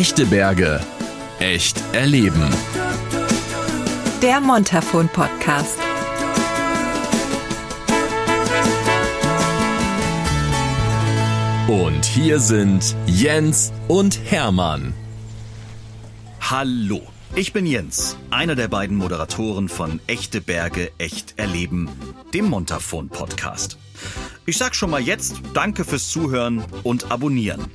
[0.00, 0.80] Echte Berge.
[1.40, 2.48] Echt erleben.
[4.22, 5.76] Der Montafon Podcast.
[11.68, 14.94] Und hier sind Jens und Hermann.
[16.40, 17.02] Hallo,
[17.34, 21.90] ich bin Jens, einer der beiden Moderatoren von Echte Berge, echt erleben,
[22.32, 23.76] dem Montafon Podcast.
[24.46, 27.70] Ich sag schon mal jetzt Danke fürs Zuhören und Abonnieren.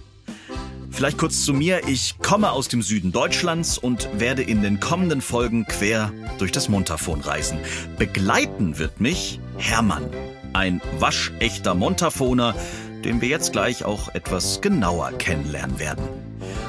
[0.96, 1.90] Vielleicht kurz zu mir.
[1.90, 6.70] Ich komme aus dem Süden Deutschlands und werde in den kommenden Folgen quer durch das
[6.70, 7.60] Montafon reisen.
[7.98, 10.10] Begleiten wird mich Hermann,
[10.54, 12.56] ein waschechter Montafoner,
[13.04, 16.08] den wir jetzt gleich auch etwas genauer kennenlernen werden.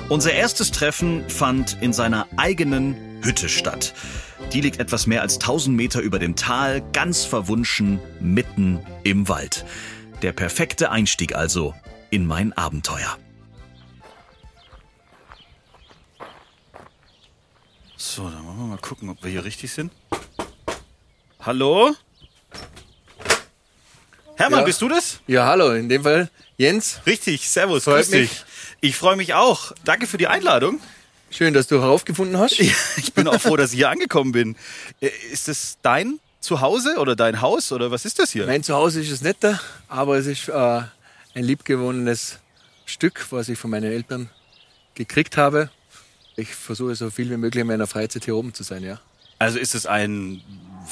[0.08, 3.94] Unser erstes Treffen fand in seiner eigenen Hütte statt.
[4.52, 9.64] Die liegt etwas mehr als 1000 Meter über dem Tal, ganz verwunschen, mitten im Wald.
[10.22, 11.74] Der perfekte Einstieg also
[12.10, 13.18] in mein Abenteuer.
[17.96, 19.92] So, dann wollen wir mal gucken, ob wir hier richtig sind.
[21.40, 21.94] Hallo?
[24.36, 24.64] Hermann, Ja.
[24.66, 25.20] bist du das?
[25.26, 27.00] Ja, hallo, in dem Fall Jens.
[27.06, 28.30] Richtig, servus, Freut grüß mich.
[28.30, 28.44] dich.
[28.80, 29.72] Ich freue mich auch.
[29.84, 30.80] Danke für die Einladung.
[31.30, 32.58] Schön, dass du heraufgefunden hast.
[32.60, 34.56] Ich bin auch froh, dass ich hier angekommen bin.
[35.00, 38.46] Äh, Ist das dein Zuhause oder dein Haus oder was ist das hier?
[38.46, 42.38] Mein Zuhause ist es netter, aber es ist äh, ein liebgewonnenes
[42.84, 44.30] Stück, was ich von meinen Eltern
[44.94, 45.70] gekriegt habe.
[46.36, 49.00] Ich versuche so viel wie möglich in meiner Freizeit hier oben zu sein, ja.
[49.38, 50.42] Also ist es ein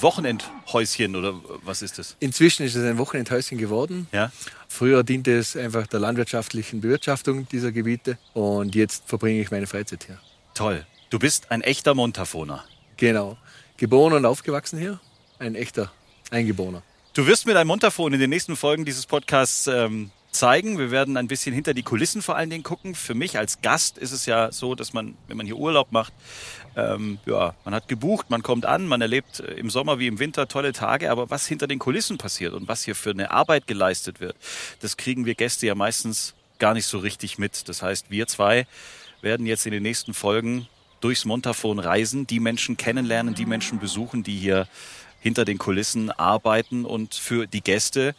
[0.01, 2.17] Wochenendhäuschen oder was ist das?
[2.20, 4.06] Inzwischen ist es ein Wochenendhäuschen geworden.
[4.12, 4.33] Ja.
[4.69, 10.05] Früher diente es einfach der landwirtschaftlichen Bewirtschaftung dieser Gebiete und jetzt verbringe ich meine Freizeit
[10.05, 10.19] hier.
[10.55, 10.84] Toll.
[11.11, 12.64] Du bist ein echter Montafoner.
[12.97, 13.39] Genau.
[13.77, 15.01] Geboren und aufgewachsen hier.
[15.39, 15.92] Ein echter
[16.31, 16.83] Eingeborener.
[17.12, 20.78] Du wirst mir dein Montafon in den nächsten Folgen dieses Podcasts ähm, zeigen.
[20.78, 22.94] Wir werden ein bisschen hinter die Kulissen vor allen Dingen gucken.
[22.94, 26.12] Für mich als Gast ist es ja so, dass man, wenn man hier Urlaub macht,
[26.77, 30.18] ähm, ja, man hat gebucht, man kommt an, man erlebt äh, im Sommer wie im
[30.18, 33.67] Winter tolle Tage, aber was hinter den Kulissen passiert und was hier für eine Arbeit
[33.67, 34.36] geleistet wird,
[34.80, 37.68] das kriegen wir Gäste ja meistens gar nicht so richtig mit.
[37.68, 38.67] Das heißt, wir zwei
[39.23, 40.67] werden jetzt in den nächsten Folgen
[41.00, 44.67] durchs Montafon reisen, die Menschen kennenlernen, die Menschen besuchen, die hier
[45.20, 48.14] hinter den Kulissen arbeiten und für die Gäste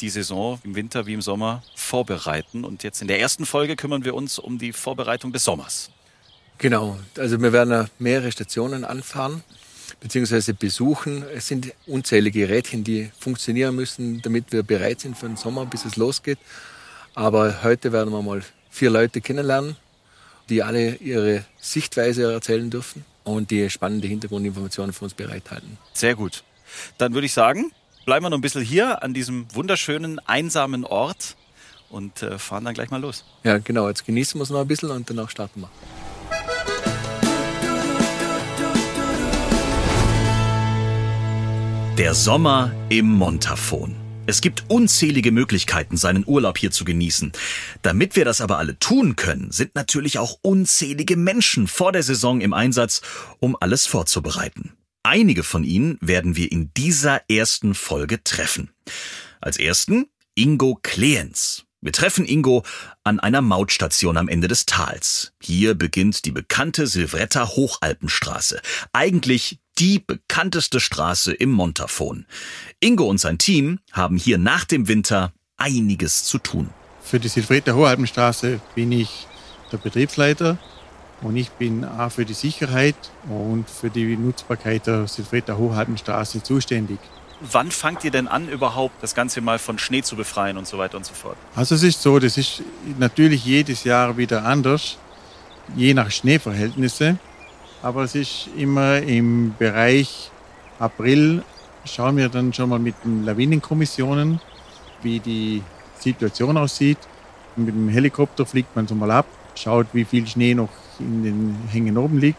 [0.00, 2.64] die Saison im Winter wie im Sommer vorbereiten.
[2.64, 5.90] Und jetzt in der ersten Folge kümmern wir uns um die Vorbereitung des Sommers.
[6.58, 9.42] Genau, also wir werden mehrere Stationen anfahren
[10.00, 11.24] beziehungsweise besuchen.
[11.34, 15.84] Es sind unzählige Rädchen, die funktionieren müssen, damit wir bereit sind für den Sommer, bis
[15.84, 16.38] es losgeht.
[17.14, 19.76] Aber heute werden wir mal vier Leute kennenlernen,
[20.48, 25.78] die alle ihre Sichtweise erzählen dürfen und die spannende Hintergrundinformationen für uns bereithalten.
[25.94, 26.44] Sehr gut.
[26.98, 27.72] Dann würde ich sagen,
[28.04, 31.36] bleiben wir noch ein bisschen hier an diesem wunderschönen, einsamen Ort
[31.90, 33.24] und äh, fahren dann gleich mal los.
[33.44, 35.70] Ja, genau, jetzt genießen wir es noch ein bisschen und danach starten wir.
[41.96, 43.94] Der Sommer im Montafon.
[44.26, 47.32] Es gibt unzählige Möglichkeiten, seinen Urlaub hier zu genießen.
[47.82, 52.40] Damit wir das aber alle tun können, sind natürlich auch unzählige Menschen vor der Saison
[52.40, 53.02] im Einsatz,
[53.38, 54.72] um alles vorzubereiten.
[55.06, 58.70] Einige von ihnen werden wir in dieser ersten Folge treffen.
[59.38, 61.64] Als ersten Ingo Kleens.
[61.82, 62.62] Wir treffen Ingo
[63.02, 65.34] an einer Mautstation am Ende des Tals.
[65.42, 68.62] Hier beginnt die bekannte Silvretta Hochalpenstraße.
[68.94, 72.24] Eigentlich die bekannteste Straße im Montafon.
[72.80, 76.70] Ingo und sein Team haben hier nach dem Winter einiges zu tun.
[77.02, 79.26] Für die Silvretta Hohalpenstraße bin ich
[79.70, 80.58] der Betriebsleiter
[81.24, 82.94] und ich bin auch für die Sicherheit
[83.28, 86.98] und für die Nutzbarkeit der Silvretta Hohalpenstraße zuständig.
[87.40, 90.78] Wann fangt ihr denn an, überhaupt das Ganze mal von Schnee zu befreien und so
[90.78, 91.36] weiter und so fort?
[91.56, 92.62] Also es ist so, das ist
[92.98, 94.98] natürlich jedes Jahr wieder anders,
[95.74, 97.16] je nach Schneeverhältnisse.
[97.82, 100.30] Aber es ist immer im Bereich
[100.78, 101.42] April,
[101.84, 104.40] schauen wir dann schon mal mit den Lawinenkommissionen,
[105.02, 105.62] wie die
[105.98, 106.98] Situation aussieht.
[107.56, 110.70] Mit dem Helikopter fliegt man so mal ab, schaut, wie viel Schnee noch
[111.00, 112.38] in den Hängen oben liegt.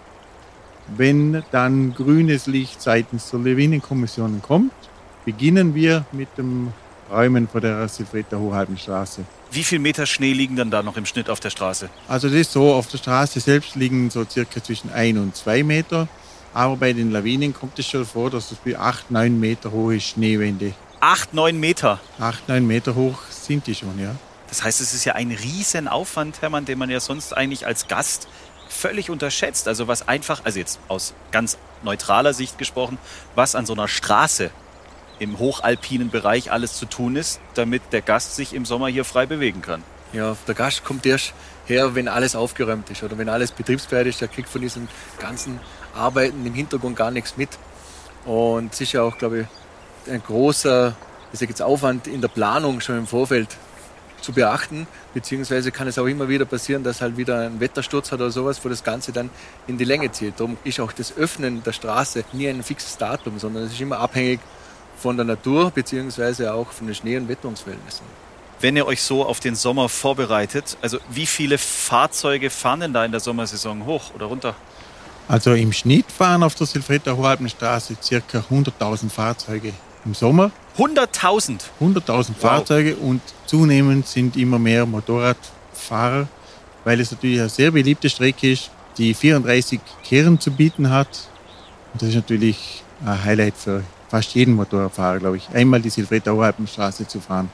[0.95, 4.71] Wenn dann grünes Licht seitens der Lawinenkommissionen kommt,
[5.25, 6.71] beginnen wir mit dem
[7.11, 9.23] Räumen vor der Silvretta Hochhalbenstraße.
[9.51, 11.89] Wie viel Meter Schnee liegen dann da noch im Schnitt auf der Straße?
[12.07, 15.63] Also das ist so, auf der Straße selbst liegen so circa zwischen ein und zwei
[15.63, 16.07] Meter.
[16.53, 19.99] Aber bei den Lawinen kommt es schon vor, dass es bis acht, neun Meter hohe
[19.99, 21.99] Schneewände, Acht, neun Meter.
[22.19, 24.15] acht, neun Meter hoch sind die schon, ja.
[24.49, 27.87] Das heißt, es ist ja ein riesen Aufwand, Hermann, den man ja sonst eigentlich als
[27.87, 28.27] Gast
[28.69, 29.67] völlig unterschätzt.
[29.67, 32.97] Also was einfach, also jetzt aus ganz neutraler Sicht gesprochen,
[33.35, 34.51] was an so einer Straße
[35.19, 39.25] im hochalpinen Bereich alles zu tun ist, damit der Gast sich im Sommer hier frei
[39.25, 39.81] bewegen kann.
[40.13, 41.33] Ja, der Gast kommt erst
[41.65, 44.21] her, wenn alles aufgeräumt ist oder wenn alles betriebsbereit ist.
[44.21, 44.87] Der kriegt von diesen
[45.19, 45.59] ganzen
[45.93, 47.49] Arbeiten im Hintergrund gar nichts mit.
[48.25, 50.95] Und es ist ja auch, glaube ich, ein großer
[51.35, 53.57] ich sage jetzt Aufwand in der Planung schon im Vorfeld
[54.25, 58.19] zu beachten, beziehungsweise kann es auch immer wieder passieren, dass halt wieder ein Wettersturz hat
[58.19, 59.29] oder sowas, wo das Ganze dann
[59.67, 60.39] in die Länge zieht.
[60.39, 63.99] Darum ist auch das Öffnen der Straße nie ein fixes Datum, sondern es ist immer
[63.99, 64.39] abhängig
[64.97, 68.05] von der Natur, beziehungsweise auch von den Schnee- und Wetterungsverhältnissen.
[68.61, 73.05] Wenn ihr euch so auf den Sommer vorbereitet, also wie viele Fahrzeuge fahren denn da
[73.05, 74.55] in der Sommersaison hoch oder runter?
[75.27, 78.39] Also im Schnitt fahren auf der Silvretta Hohalpenstraße ca.
[78.39, 79.73] 100.000 Fahrzeuge
[80.05, 80.51] im Sommer.
[80.77, 81.61] 100.000?
[81.79, 82.25] 100.000 wow.
[82.37, 86.27] Fahrzeuge und zunehmend sind immer mehr Motorradfahrer,
[86.83, 91.07] weil es natürlich eine sehr beliebte Strecke ist, die 34 Kehren zu bieten hat.
[91.93, 96.31] Und das ist natürlich ein Highlight für fast jeden Motorradfahrer, glaube ich, einmal die Silvretta
[96.31, 97.49] Hohalpenstraße zu fahren.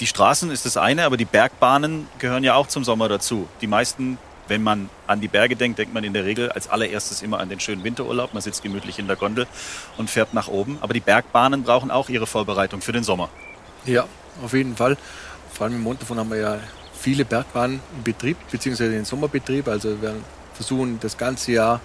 [0.00, 3.48] Die Straßen ist das eine, aber die Bergbahnen gehören ja auch zum Sommer dazu.
[3.62, 7.22] Die meisten wenn man an die Berge denkt, denkt man in der Regel als allererstes
[7.22, 8.32] immer an den schönen Winterurlaub.
[8.32, 9.46] Man sitzt gemütlich in der Gondel
[9.96, 10.78] und fährt nach oben.
[10.80, 13.28] Aber die Bergbahnen brauchen auch ihre Vorbereitung für den Sommer.
[13.84, 14.06] Ja,
[14.42, 14.96] auf jeden Fall.
[15.52, 16.58] Vor allem im Montafon haben wir ja
[16.98, 19.68] viele Bergbahnen im Betrieb, beziehungsweise den Sommerbetrieb.
[19.68, 20.14] Also wir
[20.54, 21.80] versuchen das ganze Jahr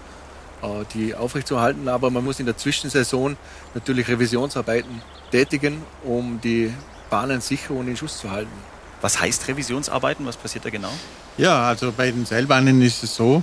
[0.62, 1.88] äh, die aufrechtzuerhalten.
[1.88, 3.36] Aber man muss in der Zwischensaison
[3.74, 6.72] natürlich Revisionsarbeiten tätigen, um die
[7.10, 8.52] Bahnen sicher und in Schuss zu halten.
[9.00, 10.24] Was heißt Revisionsarbeiten?
[10.24, 10.92] Was passiert da genau?
[11.38, 13.42] Ja, also bei den Seilbahnen ist es so,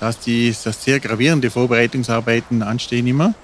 [0.00, 3.34] dass die dass sehr gravierende Vorbereitungsarbeiten anstehen immer.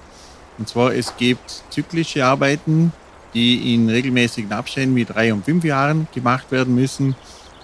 [0.57, 2.91] Und zwar es gibt zyklische Arbeiten,
[3.33, 7.15] die in regelmäßigen Abständen wie drei und fünf Jahren gemacht werden müssen.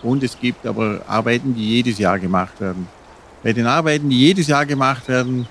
[0.02, 2.88] Und es gibt aber Arbeiten, die jedes Jahr gemacht werden.
[3.44, 5.48] Bei den Arbeiten, die jedes Jahr gemacht werden,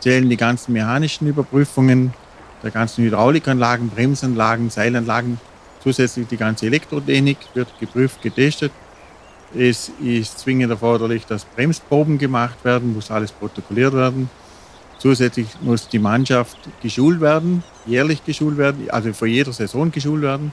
[0.00, 2.12] zählen die ganzen mechanischen Überprüfungen
[2.62, 5.38] der ganzen Hydraulikanlagen, Bremsanlagen, Seilanlagen
[5.84, 8.72] Zusätzlich die ganze Elektrotechnik wird geprüft, getestet.
[9.56, 14.28] Es ist zwingend erforderlich, dass Bremsproben gemacht werden, muss alles protokolliert werden.
[14.98, 20.52] Zusätzlich muss die Mannschaft geschult werden, jährlich geschult werden, also für jede Saison geschult werden.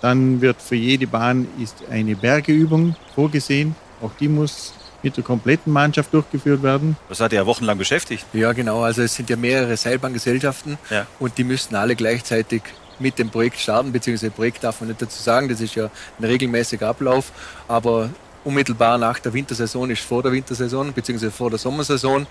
[0.00, 3.74] Dann wird für jede Bahn ist eine Bergeübung vorgesehen.
[4.00, 4.72] Auch die muss
[5.02, 6.96] mit der kompletten Mannschaft durchgeführt werden.
[7.08, 8.26] Das hat ja wochenlang beschäftigt.
[8.32, 8.82] Ja, genau.
[8.82, 11.06] Also es sind ja mehrere Seilbahngesellschaften ja.
[11.18, 12.62] und die müssen alle gleichzeitig
[13.00, 16.24] mit dem Projekt starten, beziehungsweise Projekt darf man nicht dazu sagen, das ist ja ein
[16.24, 17.32] regelmäßiger Ablauf,
[17.66, 18.10] aber
[18.44, 22.26] unmittelbar nach der Wintersaison ist vor der Wintersaison, beziehungsweise vor der Sommersaison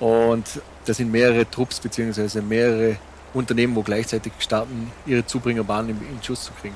[0.00, 0.44] und
[0.84, 2.96] da sind mehrere Trupps, beziehungsweise mehrere
[3.32, 6.74] Unternehmen, wo gleichzeitig starten, ihre Zubringerbahnen in, in Schuss zu kriegen.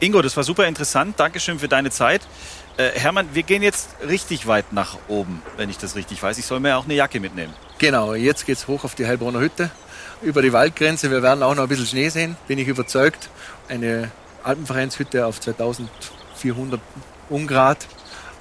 [0.00, 1.18] Ingo, das war super interessant.
[1.18, 2.22] Dankeschön für deine Zeit.
[2.76, 6.38] Äh, Hermann, wir gehen jetzt richtig weit nach oben, wenn ich das richtig weiß.
[6.38, 7.52] Ich soll mir auch eine Jacke mitnehmen.
[7.78, 9.70] Genau, jetzt geht es hoch auf die Heilbronner Hütte
[10.22, 11.10] über die Waldgrenze.
[11.10, 13.28] Wir werden auch noch ein bisschen Schnee sehen, bin ich überzeugt.
[13.68, 14.10] Eine
[14.42, 16.80] Alpenvereinshütte auf 2400
[17.28, 17.86] Ungrad.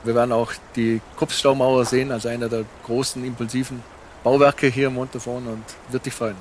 [0.04, 3.81] Wir werden auch die Kopfstaumauer sehen, also einer der großen, impulsiven
[4.24, 6.36] Bauwerke hier im Montafon und wird dich freuen.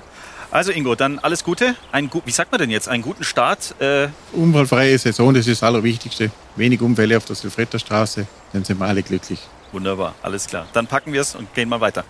[0.51, 1.75] Also Ingo, dann alles Gute.
[1.91, 2.89] Ein, wie sagt man denn jetzt?
[2.89, 3.75] Einen guten Start.
[3.81, 6.31] Äh Unfallfreie Saison, das ist das Allerwichtigste.
[6.57, 9.41] Wenig Unfälle auf der Silfretterstraße, dann sind wir alle glücklich.
[9.73, 10.67] Wunderbar, alles klar.
[10.73, 12.05] Dann packen wir es und gehen mal weiter.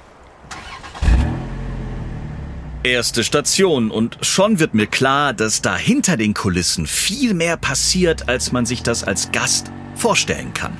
[2.84, 8.28] Erste Station und schon wird mir klar, dass da hinter den Kulissen viel mehr passiert,
[8.28, 10.76] als man sich das als Gast vorstellen kann.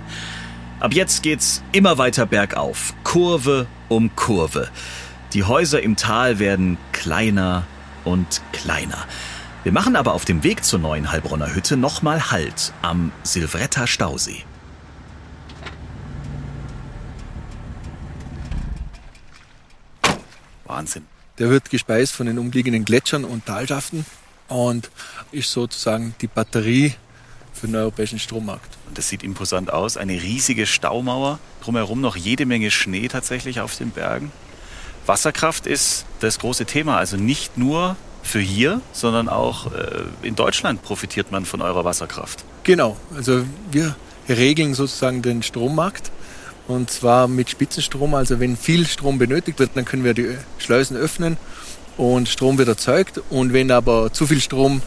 [0.80, 4.69] Ab jetzt geht's immer weiter bergauf, Kurve um Kurve.
[5.32, 7.64] Die Häuser im Tal werden kleiner
[8.05, 9.06] und kleiner.
[9.62, 14.44] Wir machen aber auf dem Weg zur neuen Heilbronner Hütte nochmal Halt am Silvretta Stausee.
[20.67, 21.13] Wahnsinn.
[21.38, 24.06] Der wird gespeist von den umliegenden Gletschern und Talschaften
[24.48, 24.91] und
[25.32, 26.94] ist sozusagen die Batterie
[27.53, 28.76] für den europäischen Strommarkt.
[28.88, 29.96] Und das sieht imposant aus.
[29.96, 34.31] Eine riesige Staumauer, drumherum noch jede Menge Schnee tatsächlich auf den Bergen.
[35.06, 40.82] Wasserkraft ist das große Thema, also nicht nur für hier, sondern auch äh, in Deutschland
[40.82, 42.44] profitiert man von eurer Wasserkraft.
[42.62, 43.96] Genau, also wir
[44.29, 46.10] regeln sozusagen den Strommarkt
[46.66, 48.14] und zwar mit Spitzenstrom.
[48.14, 51.36] Also wenn viel Strom benötigt wird, dann können wir die Schleusen öffnen
[51.96, 53.20] und Strom wird erzeugt.
[53.30, 54.82] Und wenn aber zu viel Strom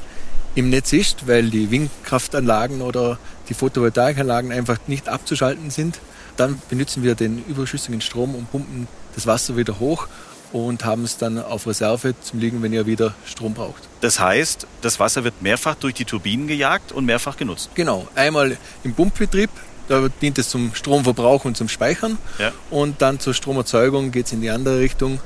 [0.56, 3.20] im Netz ist, weil die Windkraftanlagen oder
[3.50, 6.00] die Photovoltaikanlagen einfach nicht abzuschalten sind,
[6.36, 10.08] dann benutzen wir den überschüssigen Strom und pumpen das Wasser wieder hoch
[10.52, 13.84] und haben es dann auf Reserve zum Liegen, wenn ihr wieder Strom braucht.
[14.02, 17.70] Das heißt, das Wasser wird mehrfach durch die Turbinen gejagt und mehrfach genutzt.
[17.76, 19.50] Genau, einmal im Pumpbetrieb,
[19.88, 22.18] da dient es zum Stromverbrauch und zum Speichern.
[22.40, 22.52] Ja.
[22.70, 25.20] Und dann zur Stromerzeugung geht es in die andere Richtung.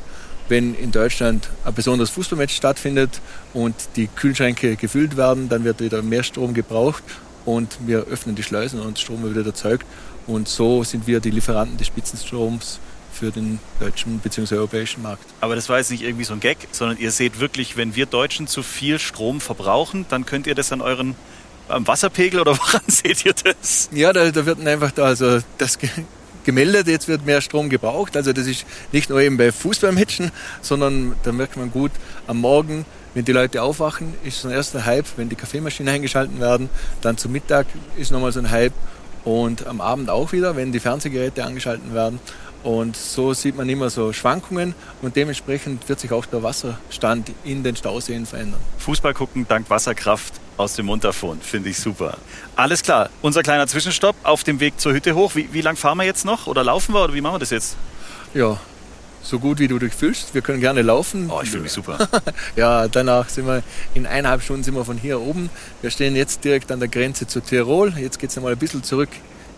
[0.49, 3.21] Wenn in Deutschland ein besonderes Fußballmatch stattfindet
[3.53, 7.03] und die Kühlschränke gefüllt werden, dann wird wieder mehr Strom gebraucht
[7.45, 9.85] und wir öffnen die Schleusen und Strom wird wieder erzeugt.
[10.27, 12.79] Und so sind wir die Lieferanten des Spitzenstroms
[13.13, 14.55] für den deutschen bzw.
[14.55, 15.23] europäischen Markt.
[15.41, 18.05] Aber das war jetzt nicht irgendwie so ein Gag, sondern ihr seht wirklich, wenn wir
[18.05, 21.15] Deutschen zu viel Strom verbrauchen, dann könnt ihr das an euren
[21.71, 23.89] am Wasserpegel oder woran seht ihr das?
[23.91, 25.77] Ja, da, da wird einfach da also das
[26.43, 28.15] gemeldet, jetzt wird mehr Strom gebraucht.
[28.17, 31.91] Also das ist nicht nur eben bei Fußballmatchen, sondern da merkt man gut
[32.27, 36.39] am Morgen, wenn die Leute aufwachen, ist so ein erster Hype, wenn die Kaffeemaschinen eingeschalten
[36.39, 36.69] werden,
[37.01, 38.73] dann zum Mittag ist nochmal so ein Hype
[39.25, 42.19] und am Abend auch wieder, wenn die Fernsehgeräte angeschalten werden.
[42.63, 47.63] Und so sieht man immer so Schwankungen und dementsprechend wird sich auch der Wasserstand in
[47.63, 48.59] den Stauseen verändern.
[48.77, 52.17] Fußball gucken dank Wasserkraft aus dem Montafon, finde ich super.
[52.55, 55.33] Alles klar, unser kleiner Zwischenstopp auf dem Weg zur Hütte hoch.
[55.33, 57.49] Wie, wie lang fahren wir jetzt noch oder laufen wir oder wie machen wir das
[57.49, 57.77] jetzt?
[58.35, 58.59] Ja,
[59.23, 60.33] so gut wie du dich fühlst.
[60.33, 61.31] Wir können gerne laufen.
[61.31, 61.97] Oh, ich fühle mich super.
[62.55, 63.63] ja, danach sind wir
[63.95, 65.49] in eineinhalb Stunden sind wir von hier oben.
[65.81, 67.93] Wir stehen jetzt direkt an der Grenze zu Tirol.
[67.97, 69.09] Jetzt geht es einmal ein bisschen zurück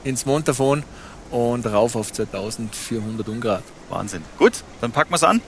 [0.03, 0.83] ins Montafon
[1.33, 3.63] und rauf auf 2400 Ungrad.
[3.89, 4.21] Wahnsinn.
[4.37, 5.41] Gut, dann packen wir es an.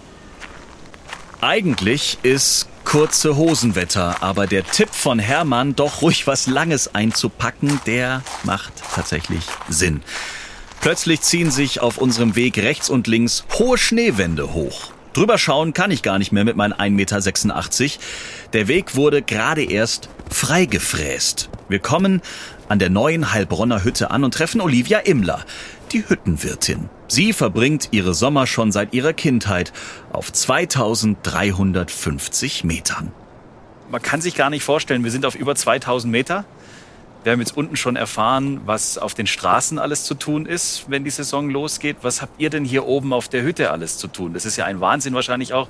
[1.42, 8.24] Eigentlich ist kurze Hosenwetter, aber der Tipp von Hermann, doch ruhig was Langes einzupacken, der
[8.44, 10.02] macht tatsächlich Sinn.
[10.82, 14.92] Plötzlich ziehen sich auf unserem Weg rechts und links hohe Schneewände hoch.
[15.14, 18.00] Drüber schauen kann ich gar nicht mehr mit meinen 1,86 Meter.
[18.54, 21.50] Der Weg wurde gerade erst freigefräst.
[21.70, 22.22] Wir kommen
[22.70, 25.44] an der neuen Heilbronner Hütte an und treffen Olivia Immler,
[25.92, 26.90] die Hüttenwirtin.
[27.08, 29.74] Sie verbringt ihre Sommer schon seit ihrer Kindheit
[30.12, 33.12] auf 2350 Metern.
[33.92, 36.46] Man kann sich gar nicht vorstellen, wir sind auf über 2000 Meter.
[37.24, 41.04] Wir haben jetzt unten schon erfahren, was auf den Straßen alles zu tun ist, wenn
[41.04, 41.98] die Saison losgeht.
[42.02, 44.34] Was habt ihr denn hier oben auf der Hütte alles zu tun?
[44.34, 45.68] Das ist ja ein Wahnsinn wahrscheinlich auch,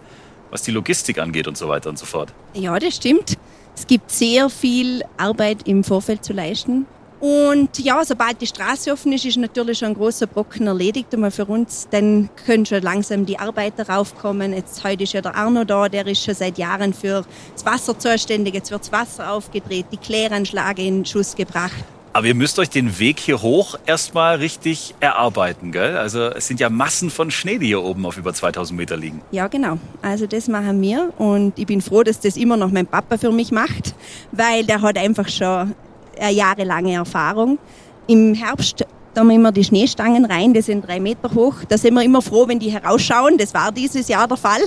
[0.52, 2.34] was die Logistik angeht und so weiter und so fort.
[2.54, 3.38] Ja, das stimmt.
[3.76, 6.86] Es gibt sehr viel Arbeit im Vorfeld zu leisten.
[7.20, 11.32] Und ja, sobald die Straße offen ist, ist natürlich schon ein großer Brocken erledigt einmal
[11.32, 11.88] für uns.
[11.90, 14.54] Dann können schon langsam die Arbeiter raufkommen.
[14.54, 17.98] Jetzt heute ist ja der Arno da, der ist schon seit Jahren für das Wasser
[17.98, 18.54] zuständig.
[18.54, 21.84] Jetzt wird das Wasser aufgedreht, die Kläranschläge in Schuss gebracht.
[22.16, 25.98] Aber ihr müsst euch den Weg hier hoch erstmal richtig erarbeiten, gell?
[25.98, 29.20] Also es sind ja Massen von Schnee, die hier oben auf über 2000 Meter liegen.
[29.32, 29.80] Ja, genau.
[30.02, 33.34] Also das machen wir und ich bin froh, dass das immer noch mein Papa für
[33.34, 33.96] mich macht,
[34.32, 35.76] weil der hat einfach schon
[36.18, 37.60] eine jahrelange Erfahrung.
[38.08, 41.56] Im Herbst da haben wir immer die Schneestangen rein, die sind drei Meter hoch.
[41.70, 43.38] Da sind wir immer froh, wenn die herausschauen.
[43.38, 44.60] Das war dieses Jahr der Fall.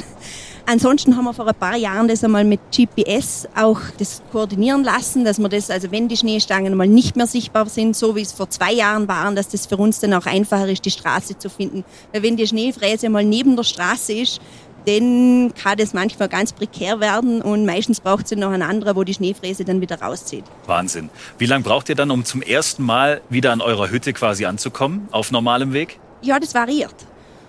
[0.64, 5.24] Ansonsten haben wir vor ein paar Jahren das einmal mit GPS auch das koordinieren lassen,
[5.24, 8.32] dass wir das, also wenn die Schneestangen mal nicht mehr sichtbar sind, so wie es
[8.32, 11.50] vor zwei Jahren waren, dass das für uns dann auch einfacher ist, die Straße zu
[11.50, 11.84] finden.
[12.12, 14.40] Weil wenn die Schneefräse mal neben der Straße ist,
[14.88, 19.04] dann kann das manchmal ganz prekär werden und meistens braucht es noch einen anderen, wo
[19.04, 20.44] die Schneefräse dann wieder rauszieht.
[20.66, 21.10] Wahnsinn.
[21.36, 25.06] Wie lange braucht ihr dann, um zum ersten Mal wieder an eurer Hütte quasi anzukommen,
[25.10, 26.00] auf normalem Weg?
[26.22, 26.94] Ja, das variiert.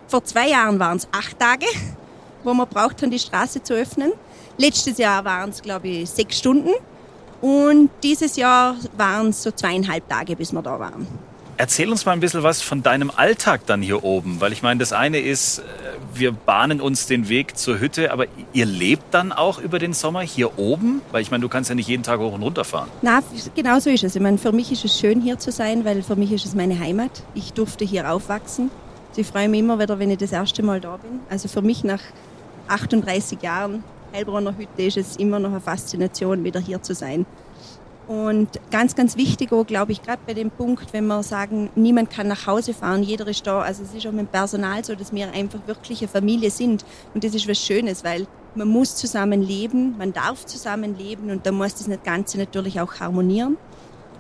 [0.08, 1.66] Vor zwei Jahren waren es acht Tage,
[2.44, 4.12] wo man braucht, um die Straße zu öffnen.
[4.58, 6.72] Letztes Jahr waren es, glaube ich, sechs Stunden.
[7.42, 11.08] Und dieses Jahr waren es so zweieinhalb Tage, bis wir da waren.
[11.56, 14.80] Erzähl uns mal ein bisschen was von deinem Alltag dann hier oben, weil ich meine,
[14.80, 15.64] das eine ist, äh,
[16.14, 20.22] wir bahnen uns den Weg zur Hütte, aber ihr lebt dann auch über den Sommer
[20.22, 21.02] hier oben?
[21.12, 22.90] Weil ich meine, du kannst ja nicht jeden Tag hoch und runter fahren.
[23.02, 23.22] Na,
[23.56, 24.16] genau so ist es.
[24.16, 26.56] Ich meine, für mich ist es schön hier zu sein, weil für mich ist es
[26.56, 27.24] meine Heimat.
[27.36, 28.72] Ich durfte hier aufwachsen.
[29.16, 31.20] Ich freue mich immer wieder, wenn ich das erste Mal da bin.
[31.30, 32.02] Also für mich nach
[32.70, 37.26] 38 Jahren Heilbronner Hütte ist es immer noch eine Faszination, wieder hier zu sein.
[38.10, 42.10] Und ganz, ganz wichtig auch, glaube ich, gerade bei dem Punkt, wenn wir sagen, niemand
[42.10, 43.62] kann nach Hause fahren, jeder ist da.
[43.62, 46.84] Also es ist auch mit dem Personal so, dass wir einfach wirklich eine Familie sind.
[47.14, 48.26] Und das ist was Schönes, weil
[48.56, 53.00] man muss zusammen leben, man darf zusammen leben und da muss das Ganze natürlich auch
[53.00, 53.58] harmonieren.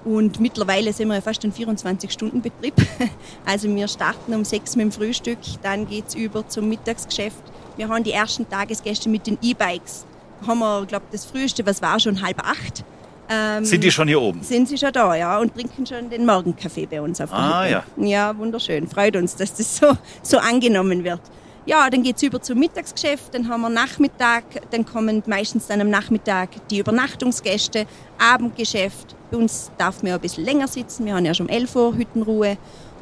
[0.06, 2.76] Und mittlerweile sind wir ja fast ein 24-Stunden-Betrieb.
[3.48, 7.42] Also wir starten um sechs mit dem Frühstück, dann geht's über zum Mittagsgeschäft.
[7.76, 10.06] Wir haben die ersten Tagesgäste mit den E-Bikes.
[10.46, 12.84] Haben wir, glaube das Frühste, was war schon halb acht.
[13.30, 14.42] Ähm, sind die schon hier oben?
[14.42, 17.62] Sind sie schon da, ja, und trinken schon den Morgenkaffee bei uns auf der Ah,
[17.64, 17.72] Hütte.
[17.72, 17.84] ja.
[18.06, 18.88] Ja, wunderschön.
[18.88, 19.92] Freut uns, dass das so,
[20.24, 21.22] so angenommen wird.
[21.66, 25.90] Ja, dann geht's über zum Mittagsgeschäft, dann haben wir Nachmittag, dann kommen meistens dann am
[25.92, 27.86] Nachmittag die Übernachtungsgäste,
[28.18, 29.16] Abendgeschäft.
[29.30, 31.76] Bei uns darf man ja ein bisschen länger sitzen, wir haben ja schon um 11
[31.76, 32.58] Uhr Hüttenruhe.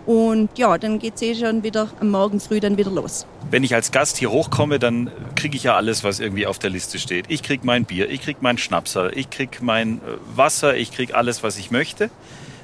[0.07, 3.27] Und ja, dann geht's eh schon wieder am Morgen früh dann wieder los.
[3.51, 6.69] Wenn ich als Gast hier hochkomme, dann kriege ich ja alles, was irgendwie auf der
[6.69, 7.25] Liste steht.
[7.27, 9.99] Ich krieg mein Bier, ich krieg meinen Schnapsal, ich krieg mein äh,
[10.33, 12.09] Wasser, ich krieg alles, was ich möchte.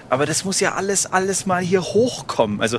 [0.10, 2.62] Aber das muss ja alles, alles mal hier hochkommen.
[2.62, 2.78] Also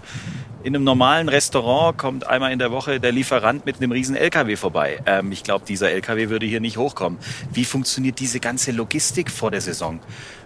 [0.65, 4.57] In einem normalen Restaurant kommt einmal in der Woche der Lieferant mit einem riesen LKW
[4.57, 4.99] vorbei.
[5.05, 7.19] Ähm, ich glaube, dieser LKW würde hier nicht hochkommen.
[7.53, 10.01] Wie funktioniert diese ganze Logistik vor der Saison?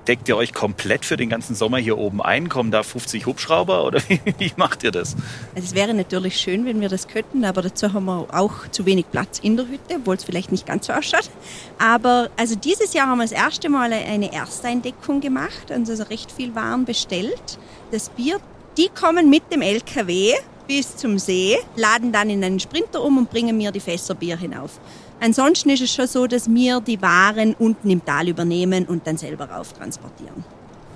[0.09, 2.49] Deckt ihr euch komplett für den ganzen Sommer hier oben ein?
[2.49, 4.01] Kommen da 50 Hubschrauber oder
[4.39, 5.15] wie, macht ihr das?
[5.55, 8.87] Also es wäre natürlich schön, wenn wir das könnten, aber dazu haben wir auch zu
[8.87, 11.31] wenig Platz in der Hütte, obwohl es vielleicht nicht ganz so ausschaut.
[11.79, 16.57] Aber also dieses Jahr haben wir das erste Mal eine Ersteindeckung gemacht, also recht viel
[16.57, 17.61] Waren bestellt.
[17.93, 18.41] Das Bier,
[18.79, 20.35] die kommen mit dem LKW
[20.69, 24.37] bis zum See, laden dann in einen Sprinter um und bringen mir die Fässer Bier
[24.37, 24.79] hinauf.
[25.19, 29.17] Ansonsten ist es schon so, dass wir die Waren unten im Tal übernehmen und dann
[29.17, 30.45] selber rauf transportieren.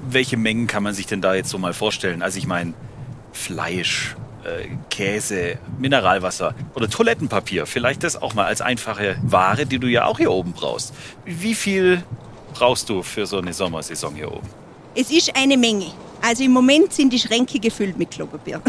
[0.08, 2.22] Welche Mengen kann man sich denn da jetzt so mal vorstellen?
[2.22, 2.74] Also ich meine,
[3.32, 7.66] Fleisch, äh, Käse, Mineralwasser oder Toilettenpapier.
[7.66, 10.94] Vielleicht das auch mal als einfache Ware, die du ja auch hier oben brauchst.
[11.24, 12.04] Wie viel
[12.54, 14.48] brauchst du für so eine Sommersaison hier oben?
[14.94, 15.86] Es ist eine Menge.
[16.22, 18.62] Also im Moment sind die Schränke gefüllt mit Klopapier.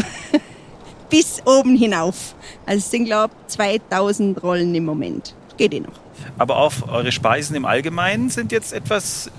[1.10, 2.34] Bis oben hinauf.
[2.66, 5.34] Also es sind, glaube ich, 2000 Rollen im Moment.
[5.56, 5.92] Geht eh noch.
[6.36, 9.30] Aber auch eure Speisen im Allgemeinen sind jetzt etwas,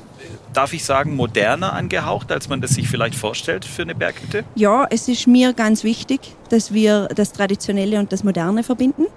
[0.53, 4.45] darf ich sagen, moderner angehaucht, als man das sich vielleicht vorstellt für eine Berghütte?
[4.55, 9.07] Ja, es ist mir ganz wichtig, dass wir das Traditionelle und das Moderne verbinden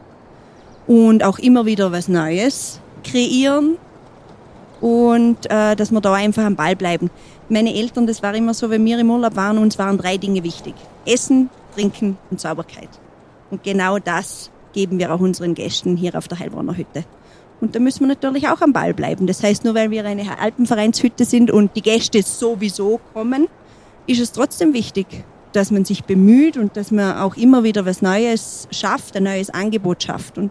[0.89, 3.77] und auch immer wieder was Neues kreieren
[4.81, 7.11] und äh, dass wir da einfach am Ball bleiben.
[7.51, 10.45] Meine Eltern, das war immer so, wenn wir im Urlaub waren, uns waren drei Dinge
[10.45, 10.75] wichtig.
[11.07, 12.91] Essen, Trinken und Sauberkeit.
[13.51, 17.05] Und genau das geben wir auch unseren Gästen hier auf der Heilbronner Hütte.
[17.61, 19.27] Und da müssen wir natürlich auch am Ball bleiben.
[19.27, 23.49] Das heißt, nur weil wir eine Alpenvereinshütte sind und die Gäste sowieso kommen,
[24.07, 25.07] ist es trotzdem wichtig,
[25.53, 29.51] dass man sich bemüht und dass man auch immer wieder was Neues schafft, ein neues
[29.51, 30.37] Angebot schafft.
[30.37, 30.51] Und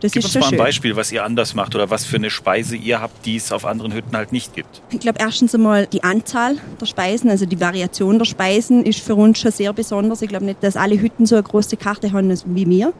[0.00, 0.58] das Gib ist uns mal ein schön.
[0.58, 3.64] Beispiel, was ihr anders macht oder was für eine Speise ihr habt, die es auf
[3.64, 4.82] anderen Hütten halt nicht gibt.
[4.90, 9.14] Ich glaube, erstens einmal die Anzahl der Speisen, also die Variation der Speisen ist für
[9.14, 10.22] uns schon sehr besonders.
[10.22, 12.92] Ich glaube nicht, dass alle Hütten so eine große Karte haben wie wir.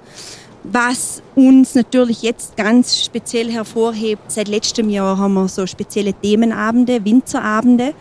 [0.62, 7.02] Was uns natürlich jetzt ganz speziell hervorhebt, seit letztem Jahr haben wir so spezielle Themenabende,
[7.04, 7.94] Winterabende.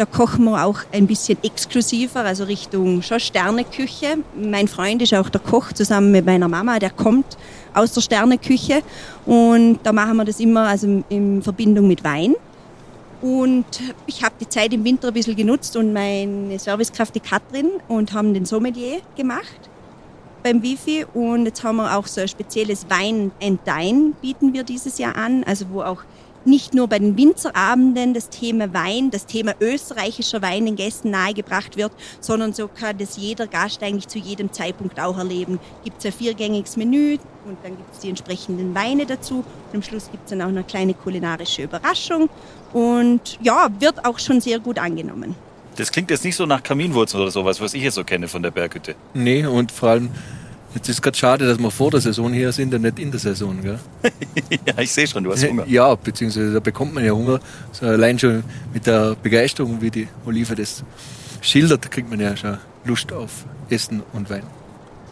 [0.00, 4.16] Da kochen wir auch ein bisschen exklusiver, also Richtung schon Sterneküche.
[4.34, 7.36] Mein Freund ist auch der Koch zusammen mit meiner Mama, der kommt
[7.74, 8.80] aus der Sterneküche
[9.26, 12.34] und da machen wir das immer also in Verbindung mit Wein.
[13.20, 13.66] Und
[14.06, 18.14] ich habe die Zeit im Winter ein bisschen genutzt und meine Servicekraft, die Katrin, und
[18.14, 19.68] haben den Sommelier gemacht
[20.42, 21.04] beim Wifi.
[21.12, 25.14] Und jetzt haben wir auch so ein spezielles Wein and Dine bieten wir dieses Jahr
[25.14, 26.04] an, also wo auch
[26.44, 31.76] nicht nur bei den Winzerabenden das Thema Wein, das Thema österreichischer Wein den Gästen nahegebracht
[31.76, 35.58] wird, sondern so kann das jeder Gast eigentlich zu jedem Zeitpunkt auch erleben.
[35.84, 39.36] Gibt es ein viergängiges Menü und dann gibt es die entsprechenden Weine dazu.
[39.36, 42.28] Und am Schluss gibt es dann auch eine kleine kulinarische Überraschung.
[42.72, 45.34] Und ja, wird auch schon sehr gut angenommen.
[45.76, 48.42] Das klingt jetzt nicht so nach Kaminwurzeln oder sowas, was ich hier so kenne von
[48.42, 48.94] der Berghütte.
[49.14, 50.10] Nee, und vor allem,
[50.74, 53.20] jetzt ist gerade schade, dass wir vor der Saison hier sind und nicht in der
[53.20, 53.60] Saison.
[53.62, 53.78] Gell?
[54.66, 55.66] ja, ich sehe schon, du hast Hunger.
[55.66, 57.40] Ja, beziehungsweise da bekommt man ja Hunger.
[57.72, 60.84] So allein schon mit der Begeisterung, wie die Olive das
[61.40, 64.42] schildert, kriegt man ja schon Lust auf Essen und Wein.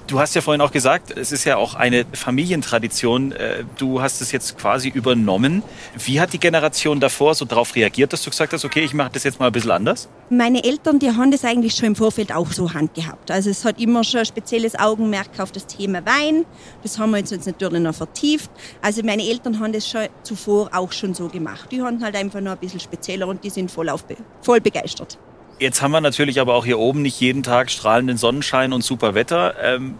[0.09, 3.33] Du hast ja vorhin auch gesagt, es ist ja auch eine Familientradition.
[3.33, 5.63] Äh, Du hast es jetzt quasi übernommen.
[5.99, 9.11] Wie hat die Generation davor so darauf reagiert, dass du gesagt hast, okay, ich mache
[9.13, 10.09] das jetzt mal ein bisschen anders?
[10.31, 13.31] Meine Eltern, die haben das eigentlich schon im Vorfeld auch so handgehabt.
[13.31, 16.47] Also es hat immer schon ein spezielles Augenmerk auf das Thema Wein.
[16.83, 18.51] Das haben wir jetzt natürlich noch vertieft.
[18.81, 21.71] Also meine Eltern haben das schon zuvor auch schon so gemacht.
[21.71, 24.05] Die haben halt einfach noch ein bisschen spezieller und die sind voll, auf,
[24.41, 25.19] voll begeistert.
[25.59, 29.15] Jetzt haben wir natürlich aber auch hier oben nicht jeden Tag strahlenden Sonnenschein und super
[29.15, 29.55] Wetter.
[29.61, 29.97] Ähm,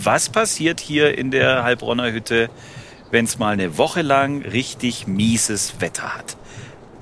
[0.00, 2.50] was passiert hier in der Heilbronner Hütte,
[3.10, 6.36] wenn es mal eine Woche lang richtig mieses Wetter hat?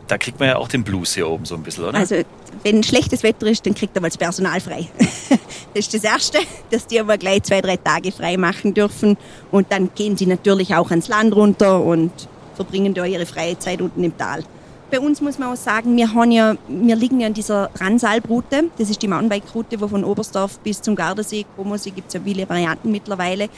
[0.09, 1.99] Da kriegt man ja auch den Blues hier oben so ein bisschen, oder?
[1.99, 2.17] Also
[2.65, 4.89] wenn schlechtes Wetter ist, dann kriegt er mal das Personal frei.
[5.73, 6.39] Das ist das Erste,
[6.73, 9.17] dass die aber gleich zwei, drei Tage frei machen dürfen.
[9.53, 12.11] Und dann gehen sie natürlich auch ans Land runter und
[12.57, 14.43] verbringen da ihre freie Zeit unten im Tal.
[14.91, 18.71] Bei uns muss man auch sagen, wir, haben ja, wir liegen ja an dieser Ransalb-Route.
[18.77, 22.49] Das ist die Mountainbike-Route, wo von Oberstdorf bis zum Gardasee, Komosee gibt es ja viele
[22.49, 23.49] Varianten mittlerweile.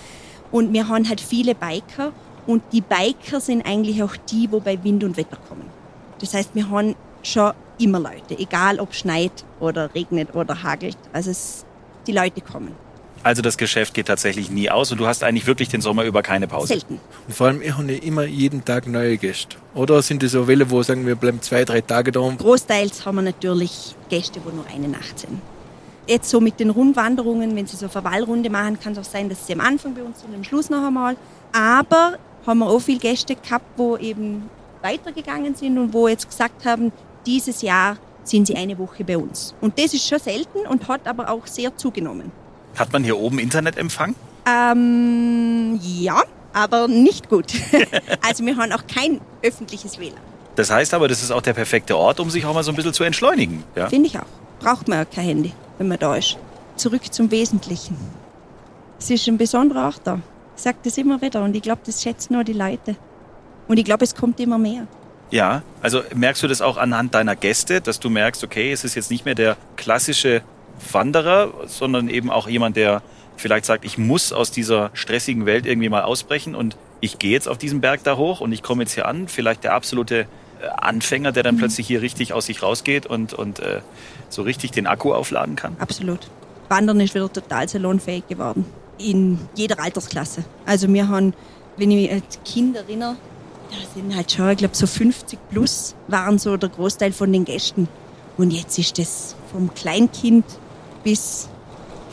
[0.50, 2.12] Und wir haben halt viele Biker.
[2.46, 5.64] Und die Biker sind eigentlich auch die, wo bei Wind und Wetter kommen.
[6.20, 10.98] Das heißt, wir haben schon immer Leute, egal ob schneit oder regnet oder hagelt.
[11.14, 11.64] Also es,
[12.06, 12.72] die Leute kommen.
[13.24, 16.22] Also das Geschäft geht tatsächlich nie aus und du hast eigentlich wirklich den Sommer über
[16.22, 16.68] keine Pause.
[16.68, 17.00] Selten.
[17.28, 19.56] Und vor allem, ich habe immer jeden Tag neue Gäste.
[19.74, 22.20] Oder sind das so Welle, wo sagen wir bleiben zwei, drei Tage da?
[22.20, 25.40] Großteils haben wir natürlich Gäste, wo nur eine Nacht sind.
[26.08, 29.28] Jetzt so mit den Rundwanderungen, wenn Sie so eine Verwallrunde machen, kann es auch sein,
[29.28, 31.16] dass Sie am Anfang bei uns sind und am Schluss noch einmal.
[31.52, 34.50] Aber haben wir auch viele Gäste gehabt, wo eben
[34.82, 36.90] weitergegangen sind und wo jetzt gesagt haben,
[37.24, 39.54] dieses Jahr sind sie eine Woche bei uns.
[39.60, 42.30] Und das ist schon selten und hat aber auch sehr zugenommen.
[42.76, 44.14] Hat man hier oben Internetempfang?
[44.46, 47.52] Ähm, ja, aber nicht gut.
[48.26, 50.32] also wir haben auch kein öffentliches WLAN.
[50.56, 52.76] Das heißt aber, das ist auch der perfekte Ort, um sich auch mal so ein
[52.76, 53.64] bisschen zu entschleunigen.
[53.74, 53.88] Ja?
[53.88, 54.26] Finde ich auch.
[54.60, 56.36] Braucht man ja kein Handy, wenn man da ist.
[56.76, 57.96] Zurück zum Wesentlichen.
[58.98, 60.20] Es ist ein besonderer Ort da.
[60.56, 62.96] Ich sage das immer wieder und ich glaube, das schätzen nur die Leute.
[63.68, 64.86] Und ich glaube, es kommt immer mehr.
[65.30, 68.94] Ja, also merkst du das auch anhand deiner Gäste, dass du merkst, okay, es ist
[68.94, 70.42] jetzt nicht mehr der klassische
[70.92, 73.02] Wanderer, sondern eben auch jemand, der
[73.36, 77.48] vielleicht sagt, ich muss aus dieser stressigen Welt irgendwie mal ausbrechen und ich gehe jetzt
[77.48, 80.26] auf diesen Berg da hoch und ich komme jetzt hier an, vielleicht der absolute äh,
[80.76, 81.60] Anfänger, der dann mhm.
[81.60, 83.80] plötzlich hier richtig aus sich rausgeht und, und äh,
[84.28, 85.76] so richtig den Akku aufladen kann?
[85.78, 86.20] Absolut.
[86.68, 88.64] Wandern ist wieder total salonfähig geworden.
[88.98, 90.44] In jeder Altersklasse.
[90.64, 91.34] Also wir haben,
[91.76, 93.16] wenn ich mich als Kind erinnere,
[93.70, 97.44] da sind halt schon, ich glaube, so 50 plus waren so der Großteil von den
[97.44, 97.88] Gästen.
[98.36, 100.44] Und jetzt ist das vom Kleinkind
[101.04, 101.48] bis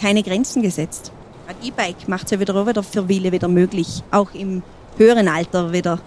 [0.02, 1.12] keine Grenzen gesetzt.
[1.47, 4.63] Ein E-Bike macht es ja wieder auch wieder für viele wieder möglich, auch im
[4.97, 5.99] höheren Alter wieder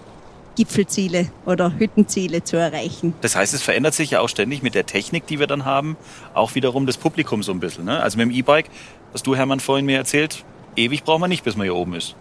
[0.55, 3.15] Gipfelziele oder Hüttenziele zu erreichen.
[3.23, 5.97] Das heißt, es verändert sich ja auch ständig mit der Technik, die wir dann haben,
[6.35, 7.87] auch wiederum das Publikum so ein bisschen.
[7.87, 8.01] Ne?
[8.01, 8.67] Also mit dem E-Bike,
[9.13, 10.45] was du Hermann vorhin mir erzählt,
[10.77, 12.15] ewig braucht man nicht, bis man hier oben ist.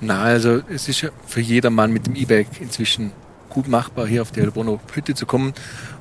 [0.00, 3.12] Na, also es ist ja für jedermann mit dem E-Bike inzwischen
[3.48, 5.54] gut machbar, hier auf die Helbono Hütte zu kommen,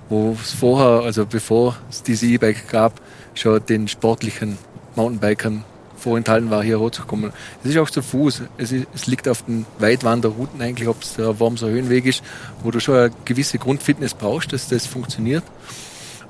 [0.09, 2.99] wo es vorher, also bevor es diese E-Bike gab,
[3.33, 4.57] schon den sportlichen
[4.95, 5.63] Mountainbikern
[5.97, 7.31] vorenthalten war, hier hochzukommen.
[7.63, 8.43] Es ist auch zu Fuß.
[8.57, 12.23] Es, ist, es liegt auf den Weitwanderrouten eigentlich, ob es der Wormser Höhenweg ist,
[12.61, 15.43] wo du schon eine gewisse Grundfitness brauchst, dass das funktioniert.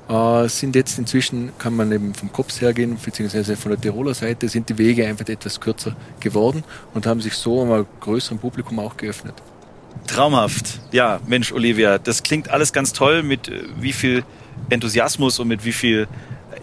[0.08, 4.48] Äh, sind jetzt inzwischen, kann man eben vom Kops hergehen, beziehungsweise von der Tiroler Seite,
[4.48, 6.62] sind die Wege einfach etwas kürzer geworden
[6.92, 9.34] und haben sich so einem größeren Publikum auch geöffnet.
[10.06, 10.80] Traumhaft.
[10.92, 14.24] Ja, Mensch, Olivia, das klingt alles ganz toll mit äh, wie viel
[14.68, 16.06] Enthusiasmus und mit wie viel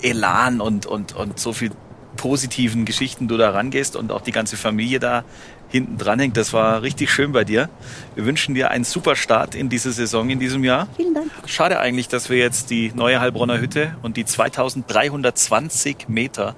[0.02, 1.72] Elan und, und, und so viel
[2.18, 5.24] positiven Geschichten du da rangehst und auch die ganze Familie da
[5.70, 6.38] hinten dran hängt.
[6.38, 7.70] Das war richtig schön bei dir.
[8.16, 10.88] Wir wünschen dir einen super Start in diese Saison in diesem Jahr.
[10.98, 11.32] Vielen Dank.
[11.46, 16.56] Schade eigentlich, dass wir jetzt die neue Heilbronner Hütte und die 2320 Meter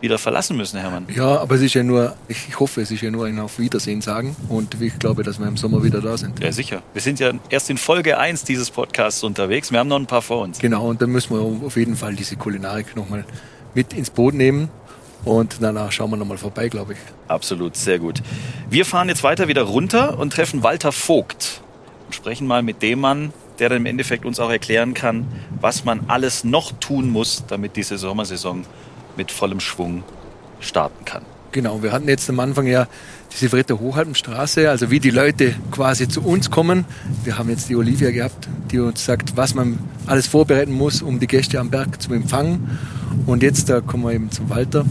[0.00, 1.06] wieder verlassen müssen, Hermann.
[1.14, 4.00] Ja, aber es ist ja nur, ich hoffe, es ist ja nur ein Auf Wiedersehen
[4.00, 6.40] sagen und ich glaube, dass wir im Sommer wieder da sind.
[6.40, 6.82] Ja, sicher.
[6.92, 9.72] Wir sind ja erst in Folge 1 dieses Podcasts unterwegs.
[9.72, 10.58] Wir haben noch ein paar vor uns.
[10.58, 13.24] Genau, und dann müssen wir auf jeden Fall diese Kulinarik nochmal
[13.74, 14.68] mit ins Boot nehmen.
[15.24, 16.98] Und danach schauen wir nochmal vorbei, glaube ich.
[17.26, 18.22] Absolut, sehr gut.
[18.70, 21.62] Wir fahren jetzt weiter wieder runter und treffen Walter Vogt
[22.06, 25.26] und sprechen mal mit dem Mann, der dann im Endeffekt uns auch erklären kann,
[25.60, 28.64] was man alles noch tun muss, damit diese Sommersaison
[29.16, 30.04] mit vollem Schwung
[30.60, 31.22] starten kann.
[31.52, 32.86] Genau, wir hatten jetzt am Anfang ja
[33.32, 36.84] die Silvretta Hochalpenstraße, also wie die Leute quasi zu uns kommen.
[37.24, 41.18] Wir haben jetzt die Olivia gehabt, die uns sagt, was man alles vorbereiten muss, um
[41.18, 42.78] die Gäste am Berg zu empfangen.
[43.24, 44.84] Und jetzt da kommen wir eben zum Walter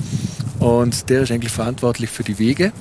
[0.59, 2.71] und der ist eigentlich verantwortlich für die Wege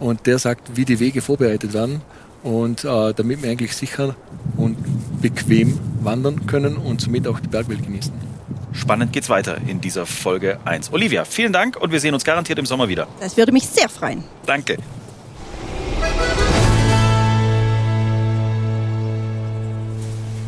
[0.00, 2.02] und der sagt, wie die Wege vorbereitet werden
[2.42, 4.14] und äh, damit wir eigentlich sicher
[4.56, 4.76] und
[5.20, 8.27] bequem wandern können und somit auch die Bergwelt genießen.
[8.78, 10.92] Spannend geht's weiter in dieser Folge 1.
[10.92, 13.08] Olivia, vielen Dank und wir sehen uns garantiert im Sommer wieder.
[13.18, 14.22] Das würde mich sehr freuen.
[14.46, 14.78] Danke.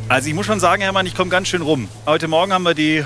[0.08, 1.88] Also ich muss schon sagen, Hermann, ich komme ganz schön rum.
[2.06, 3.04] Heute Morgen haben wir die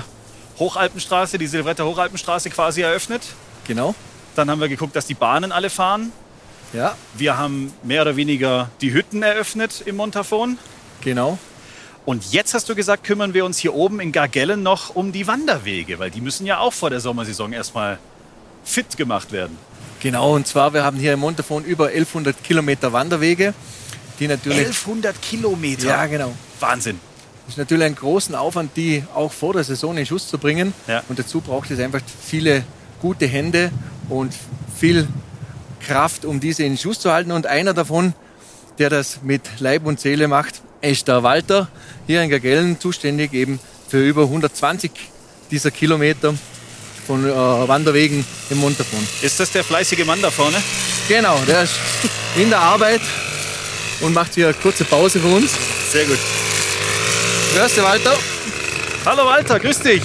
[0.59, 3.23] Hochalpenstraße, die Silvretter Hochalpenstraße quasi eröffnet.
[3.67, 3.95] Genau.
[4.35, 6.11] Dann haben wir geguckt, dass die Bahnen alle fahren.
[6.71, 6.95] Ja.
[7.15, 10.59] Wir haben mehr oder weniger die Hütten eröffnet im Montafon.
[11.01, 11.39] Genau.
[12.05, 15.25] Und jetzt hast du gesagt, kümmern wir uns hier oben in Gargellen noch um die
[15.25, 17.97] Wanderwege, weil die müssen ja auch vor der Sommersaison erstmal
[18.63, 19.57] fit gemacht werden.
[20.01, 23.55] Genau, und zwar, wir haben hier im Montafon über 1100 Kilometer Wanderwege,
[24.19, 24.59] die natürlich...
[24.59, 25.87] 1100 Kilometer?
[25.87, 26.33] Ja, genau.
[26.59, 26.99] Wahnsinn.
[27.45, 30.73] Das ist natürlich ein großen Aufwand, die auch vor der Saison in Schuss zu bringen.
[30.87, 31.03] Ja.
[31.09, 32.63] Und dazu braucht es einfach viele
[33.01, 33.71] gute Hände
[34.09, 34.33] und
[34.77, 35.07] viel
[35.79, 37.31] Kraft, um diese in Schuss zu halten.
[37.31, 38.13] Und einer davon,
[38.77, 41.67] der das mit Leib und Seele macht, ist der Walter,
[42.07, 44.91] hier in Gagellen, zuständig eben für über 120
[45.51, 46.33] dieser Kilometer
[47.05, 49.05] von äh, Wanderwegen im Montafon.
[49.21, 50.61] Ist das der fleißige Mann da vorne?
[51.07, 51.75] Genau, der ist
[52.35, 53.01] in der Arbeit
[54.01, 55.51] und macht hier eine kurze Pause für uns.
[55.91, 56.19] Sehr gut.
[57.55, 58.17] Grüß dich, Walter.
[59.05, 60.01] Hallo Walter, grüß dich.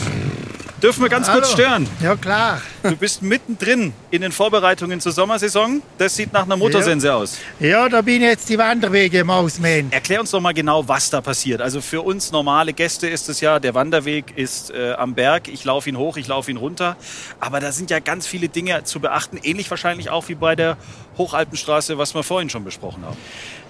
[0.83, 1.41] Dürfen wir ganz Hallo.
[1.41, 1.87] kurz stören?
[2.03, 2.63] Ja, klar.
[2.83, 5.83] Du bist mittendrin in den Vorbereitungen zur Sommersaison.
[5.99, 7.37] Das sieht nach einer Motorsense aus.
[7.59, 9.93] Ja, da bin jetzt die Wanderwege im Ausmähen.
[9.93, 11.61] Erklär uns doch mal genau, was da passiert.
[11.61, 15.49] Also für uns normale Gäste ist es ja, der Wanderweg ist äh, am Berg.
[15.49, 16.97] Ich laufe ihn hoch, ich laufe ihn runter.
[17.41, 19.39] Aber da sind ja ganz viele Dinge zu beachten.
[19.43, 20.79] Ähnlich wahrscheinlich auch wie bei der
[21.19, 23.19] Hochalpenstraße, was wir vorhin schon besprochen haben.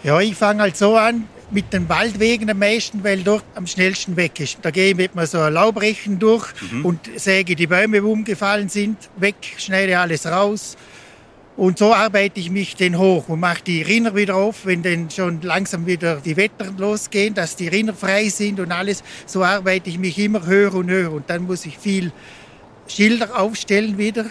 [0.02, 4.16] Ja, ich fange halt so an mit den Waldwegen am meisten, weil dort am schnellsten
[4.16, 4.58] weg ist.
[4.62, 6.46] Da gehe ich mit mir so ein Laubrechen durch
[6.82, 8.96] und säge die Bäume, die umgefallen sind.
[9.16, 10.78] weg, schneide alles raus.
[11.56, 15.10] Und so arbeite ich mich den hoch und mache die Rinner wieder auf, wenn dann
[15.10, 19.02] schon langsam wieder die Wetter losgehen, dass die Rinner frei sind und alles.
[19.26, 21.12] So arbeite ich mich immer höher und höher.
[21.12, 22.12] Und dann muss ich viel
[22.86, 24.24] Schilder aufstellen wieder,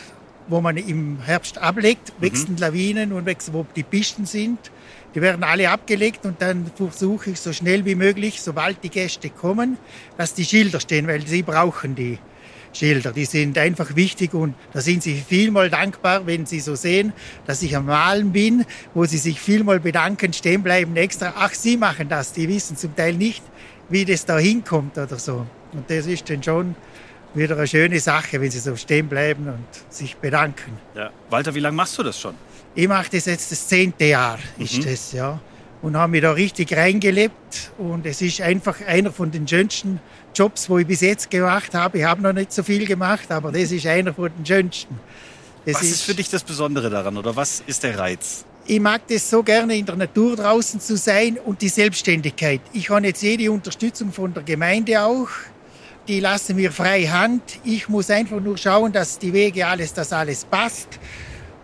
[0.49, 4.59] wo man im Herbst ablegt, wechseln Lawinen und wechseln, wo die Pisten sind.
[5.15, 9.29] Die werden alle abgelegt und dann versuche ich so schnell wie möglich, sobald die Gäste
[9.29, 9.77] kommen,
[10.17, 12.19] dass die Schilder stehen, weil sie brauchen die.
[12.73, 13.11] Schilder.
[13.11, 17.13] Die sind einfach wichtig und da sind sie vielmal dankbar, wenn sie so sehen,
[17.47, 21.33] dass ich am Malen bin, wo sie sich vielmal bedanken, stehen bleiben extra.
[21.35, 22.33] Ach, sie machen das.
[22.33, 23.43] Die wissen zum Teil nicht,
[23.89, 25.45] wie das da hinkommt oder so.
[25.73, 26.75] Und das ist dann schon
[27.33, 30.77] wieder eine schöne Sache, wenn sie so stehen bleiben und sich bedanken.
[30.95, 31.11] Ja.
[31.29, 32.35] Walter, wie lange machst du das schon?
[32.75, 35.39] Ich mache das jetzt das zehnte Jahr, ist das, ja.
[35.81, 37.71] Und habe mich da richtig reingelebt.
[37.77, 40.01] Und es ist einfach einer von den schönsten
[40.35, 41.99] Jobs, wo ich bis jetzt gemacht habe.
[41.99, 44.99] Ich habe noch nicht so viel gemacht, aber das ist einer von den schönsten.
[45.65, 48.45] Das Was ist für dich das Besondere daran oder was ist der Reiz?
[48.69, 52.61] ich mag das so gerne in der Natur draußen zu sein und die Selbstständigkeit.
[52.71, 55.27] Ich habe jetzt jede Unterstützung von der Gemeinde auch.
[56.09, 57.59] Die lassen mir freie Hand.
[57.63, 60.99] Ich muss einfach nur schauen, dass die Wege alles, dass alles passt.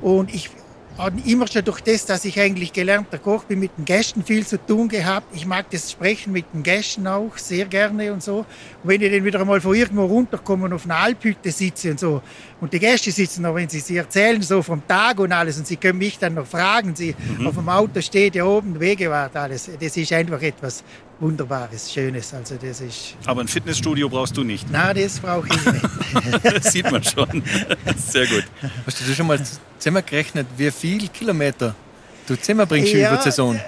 [0.01, 0.51] Und ich
[0.99, 4.45] habe immer schon durch das, dass ich eigentlich gelernter Koch bin, mit den Gästen viel
[4.45, 5.35] zu tun gehabt.
[5.35, 8.37] Ich mag das Sprechen mit den Gästen auch sehr gerne und so.
[8.37, 8.45] Und
[8.83, 12.21] wenn ich dann wieder einmal von irgendwo runterkomme und auf einer Alphütte sitze und so,
[12.61, 15.65] und die Gäste sitzen noch, wenn sie sie erzählen, so vom Tag und alles, und
[15.65, 19.71] sie können mich dann noch fragen, sie auf dem Auto steht ja oben Wegewart, alles.
[19.79, 20.83] Das ist einfach etwas
[21.19, 22.33] Wunderbares, Schönes.
[22.33, 24.67] Also das ist, Aber ein Fitnessstudio brauchst du nicht.
[24.71, 26.43] na, das brauche ich nicht.
[26.43, 27.41] Das sieht man schon.
[27.97, 28.43] Sehr gut.
[28.85, 29.39] Hast du schon mal
[29.79, 31.73] zusammengerechnet, wie viel Kilometer
[32.27, 33.59] du zusammenbringst Ja, über die Saison?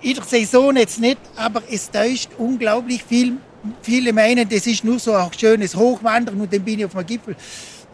[0.00, 3.34] in der Saison jetzt nicht, aber es täuscht unglaublich viel.
[3.82, 7.04] Viele meinen, das ist nur so ein schönes Hochwandern und dann bin ich auf dem
[7.06, 7.34] Gipfel.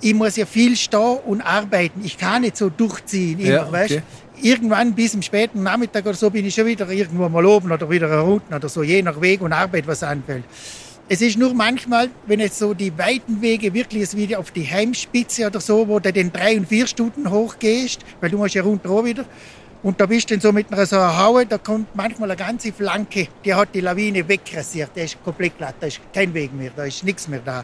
[0.03, 2.03] Ich muss ja viel stehen und arbeiten.
[2.05, 3.39] Ich kann nicht so durchziehen.
[3.39, 4.03] Immer, Ja, weißt?
[4.43, 7.89] Irgendwann bis am späten Nachmittag oder so bin ich schon wieder irgendwo mal oben oder
[7.89, 10.45] wieder unten oder so, je nach Weg und Arbeit, was anfällt.
[11.09, 14.67] Es ist nur manchmal, wenn jetzt so die weiten Wege wirklich jetzt wieder auf die
[14.67, 18.63] Heimspitze oder so, wo du den drei und vier Stunden hochgehst, weil du musst ja
[18.63, 19.25] runter wieder.
[19.83, 22.39] Und da bist du dann so mit einer so einer Haue, da kommt manchmal eine
[22.39, 26.55] ganze Flanke, die hat die Lawine wegrasiert, der ist komplett glatt, da ist kein Weg
[26.55, 27.63] mehr, da ist nichts mehr da.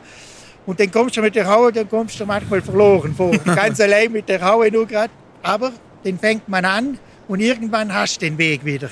[0.66, 3.30] Und dann kommst du mit der Haue, dann kommst du manchmal verloren vor.
[3.44, 5.10] Ganz allein mit der Haue nur gerade.
[5.42, 5.72] Aber
[6.04, 8.88] den fängt man an und irgendwann hast du den Weg wieder,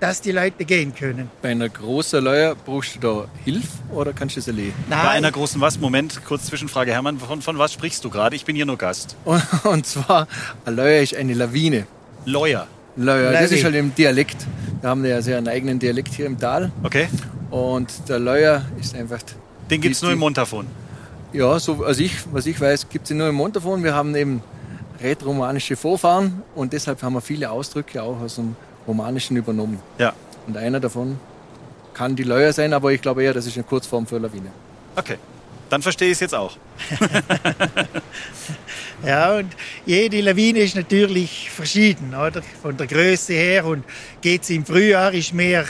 [0.00, 1.30] dass die Leute gehen können.
[1.40, 4.72] Bei einer großen Leier brauchst du da Hilfe oder kannst du das allein?
[4.90, 5.78] Bei einer großen was?
[5.78, 6.92] Moment, kurz Zwischenfrage.
[6.92, 8.34] Hermann, von, von was sprichst du gerade?
[8.36, 9.16] Ich bin hier nur Gast.
[9.24, 10.26] Und, und zwar,
[10.64, 11.86] eine Leier ist eine Lawine.
[12.24, 12.66] Lawyer.
[12.96, 14.36] Leier, das ist halt im Dialekt.
[14.80, 16.70] Wir haben ja sehr einen eigenen Dialekt hier im Tal.
[16.82, 17.08] Okay?
[17.50, 19.20] Und der Leier ist einfach.
[19.70, 20.66] Den gibt's die- nur im Montafon.
[21.32, 23.82] Ja, so, also ich, was ich weiß, gibt es nur im Montafon.
[23.82, 24.42] Wir haben eben
[25.02, 29.78] rätoromanische Vorfahren und deshalb haben wir viele Ausdrücke auch aus dem Romanischen übernommen.
[29.98, 30.12] Ja.
[30.46, 31.18] Und einer davon
[31.94, 34.50] kann die Leier sein, aber ich glaube eher, das ist eine Kurzform für Lawine.
[34.96, 35.16] Okay.
[35.68, 36.56] Dann verstehe ich es jetzt auch.
[39.04, 42.40] Ja, und jede Lawine ist natürlich verschieden, oder?
[42.62, 43.64] Von der Größe her.
[43.66, 43.84] Und
[44.20, 45.64] geht's im Frühjahr, ist mehr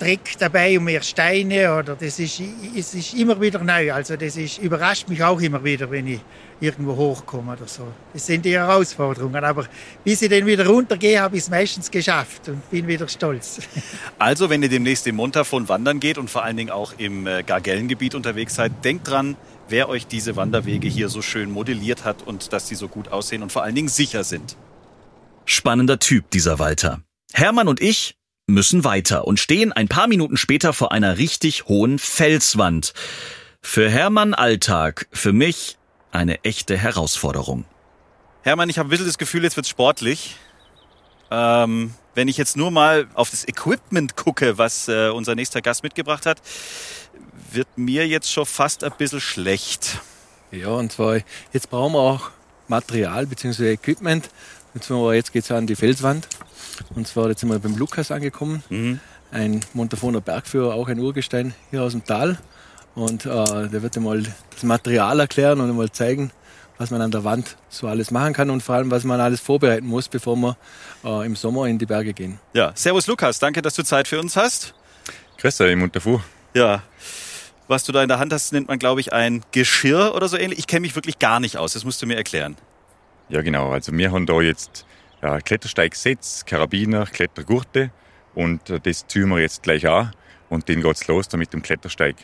[0.00, 1.94] Dreck dabei und mehr Steine, oder?
[1.94, 2.40] Das ist,
[2.74, 3.92] es ist immer wieder neu.
[3.92, 6.20] Also, das ist, überrascht mich auch immer wieder, wenn ich
[6.58, 7.86] irgendwo hochkomme oder so.
[8.12, 9.44] Das sind die Herausforderungen.
[9.44, 9.66] Aber
[10.02, 13.60] bis ich dann wieder runtergehe, habe ich es meistens geschafft und bin wieder stolz.
[14.18, 17.42] Also, wenn ihr demnächst im Montafon wandern geht und vor allen Dingen auch im äh,
[17.42, 19.36] Gargellengebiet unterwegs seid, denkt dran,
[19.68, 23.42] wer euch diese Wanderwege hier so schön modelliert hat und dass sie so gut aussehen
[23.42, 24.56] und vor allen Dingen sicher sind.
[25.44, 27.00] Spannender Typ, dieser Walter.
[27.32, 28.16] Hermann und ich
[28.50, 32.92] müssen weiter und stehen ein paar Minuten später vor einer richtig hohen Felswand.
[33.62, 35.76] Für Hermann Alltag, für mich
[36.12, 37.64] eine echte Herausforderung.
[38.42, 40.36] Hermann, ich habe ein bisschen das Gefühl, jetzt wird's sportlich.
[41.30, 45.82] Ähm, wenn ich jetzt nur mal auf das Equipment gucke, was äh, unser nächster Gast
[45.82, 46.40] mitgebracht hat,
[47.52, 50.00] wird mir jetzt schon fast ein bisschen schlecht.
[50.50, 51.18] Ja, und zwar,
[51.52, 52.30] jetzt brauchen wir auch
[52.68, 53.72] Material bzw.
[53.72, 54.30] Equipment.
[54.74, 56.28] Und zwar, jetzt geht es an die Felswand.
[56.94, 58.62] Und zwar, jetzt sind wir beim Lukas angekommen.
[59.32, 62.38] Ein Montafoner Bergführer, auch ein Urgestein hier aus dem Tal.
[62.94, 66.32] Und äh, der wird einmal das Material erklären und einmal zeigen,
[66.78, 69.40] was man an der Wand so alles machen kann und vor allem, was man alles
[69.40, 70.56] vorbereiten muss, bevor wir
[71.04, 72.40] äh, im Sommer in die Berge gehen.
[72.54, 74.74] Ja, Servus Lukas, danke, dass du Zeit für uns hast.
[75.38, 76.20] Grüß euch, Montafu.
[76.54, 76.82] Ja,
[77.68, 80.36] was du da in der Hand hast, nennt man, glaube ich, ein Geschirr oder so
[80.36, 80.58] ähnlich.
[80.58, 82.56] Ich kenne mich wirklich gar nicht aus, das musst du mir erklären.
[83.28, 83.70] Ja, genau.
[83.70, 84.84] Also wir haben da jetzt
[85.22, 87.90] äh, Klettersteigsets, Karabiner, Klettergurte
[88.34, 90.12] und äh, das ziehen wir jetzt gleich an
[90.48, 92.16] und den geht's los da mit dem Klettersteig.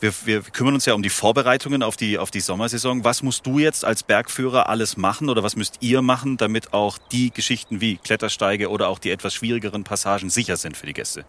[0.00, 3.04] Wir, wir kümmern uns ja um die Vorbereitungen auf die, auf die Sommersaison.
[3.04, 6.96] Was musst du jetzt als Bergführer alles machen oder was müsst ihr machen, damit auch
[7.12, 11.26] die Geschichten wie Klettersteige oder auch die etwas schwierigeren Passagen sicher sind für die Gäste?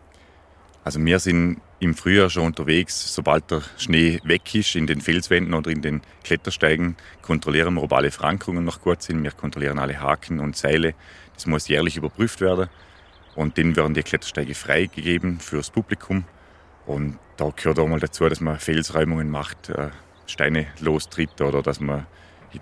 [0.84, 5.54] Also wir sind im Frühjahr schon unterwegs, sobald der Schnee weg ist, in den Felswänden
[5.54, 9.24] oder in den Klettersteigen, kontrollieren wir, ob alle Verankerungen noch gut sind.
[9.24, 10.94] Wir kontrollieren alle Haken und Seile.
[11.36, 12.70] Das muss jährlich überprüft werden.
[13.36, 16.26] Und dann werden die Klettersteige freigegeben fürs Publikum.
[16.86, 19.90] Und da gehört auch mal dazu, dass man Felsräumungen macht, äh,
[20.26, 22.08] Steine lostritt oder dass man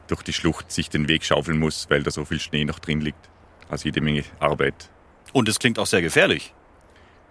[0.07, 3.01] durch die Schlucht sich den Weg schaufeln muss, weil da so viel Schnee noch drin
[3.01, 3.29] liegt.
[3.69, 4.89] Also jede Menge Arbeit.
[5.33, 6.53] Und es klingt auch sehr gefährlich.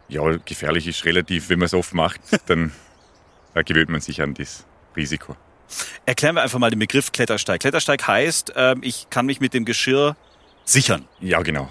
[0.09, 1.49] Ja, gefährlich ist relativ.
[1.49, 2.73] Wenn man es oft macht, dann
[3.65, 4.65] gewöhnt man sich an das
[4.97, 5.37] Risiko.
[6.07, 7.61] Erklären wir einfach mal den Begriff Klettersteig.
[7.61, 10.17] Klettersteig heißt, ähm, ich kann mich mit dem Geschirr
[10.65, 11.07] sichern.
[11.21, 11.69] Ja, genau.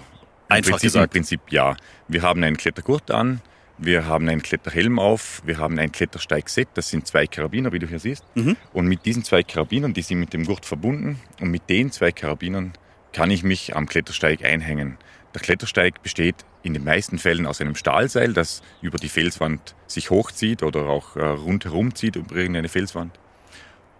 [0.48, 1.14] Einfach Prinzip, gesagt.
[1.14, 1.76] Im Prinzip ja.
[2.06, 3.40] Wir haben einen Klettergurt an,
[3.76, 7.86] wir haben einen Kletterhelm auf, wir haben ein Klettersteigset, das sind zwei Karabiner, wie du
[7.86, 8.24] hier siehst.
[8.34, 8.56] Mhm.
[8.72, 12.12] Und mit diesen zwei Karabinern, die sind mit dem Gurt verbunden, und mit den zwei
[12.12, 12.72] Karabinern
[13.12, 14.96] kann ich mich am Klettersteig einhängen.
[15.34, 20.10] Der Klettersteig besteht in den meisten Fällen aus einem Stahlseil, das über die Felswand sich
[20.10, 23.18] hochzieht oder auch äh, rundherum zieht über irgendeine Felswand.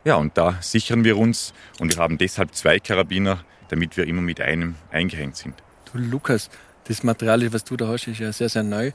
[0.05, 4.23] Ja, und da sichern wir uns und wir haben deshalb zwei Karabiner, damit wir immer
[4.23, 5.55] mit einem eingehängt sind.
[5.93, 6.51] Du Lukas,
[6.85, 8.93] das Material, was du da hast, ist ja sehr, sehr neu.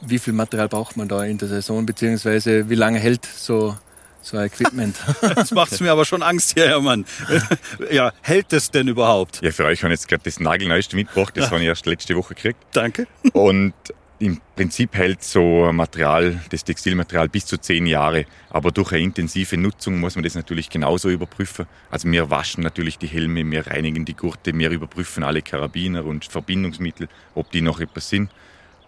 [0.00, 3.76] Wie viel Material braucht man da in der Saison, beziehungsweise wie lange hält so,
[4.22, 4.96] so ein Equipment?
[5.34, 7.04] Das macht mir aber schon Angst hier, Hermann.
[7.90, 9.40] ja, hält es denn überhaupt?
[9.42, 12.16] Ja, für euch habe ich jetzt gerade das Nagelneueste mitgebracht, das habe ich erst letzte
[12.16, 12.58] Woche gekriegt.
[12.72, 13.06] Danke.
[13.32, 13.74] Und
[14.22, 18.24] im Prinzip hält so Material, das Textilmaterial bis zu zehn Jahre.
[18.50, 21.66] Aber durch eine intensive Nutzung muss man das natürlich genauso überprüfen.
[21.90, 26.24] Also wir waschen natürlich die Helme, wir reinigen die Gurte, wir überprüfen alle Karabiner und
[26.24, 28.30] Verbindungsmittel, ob die noch etwas sind.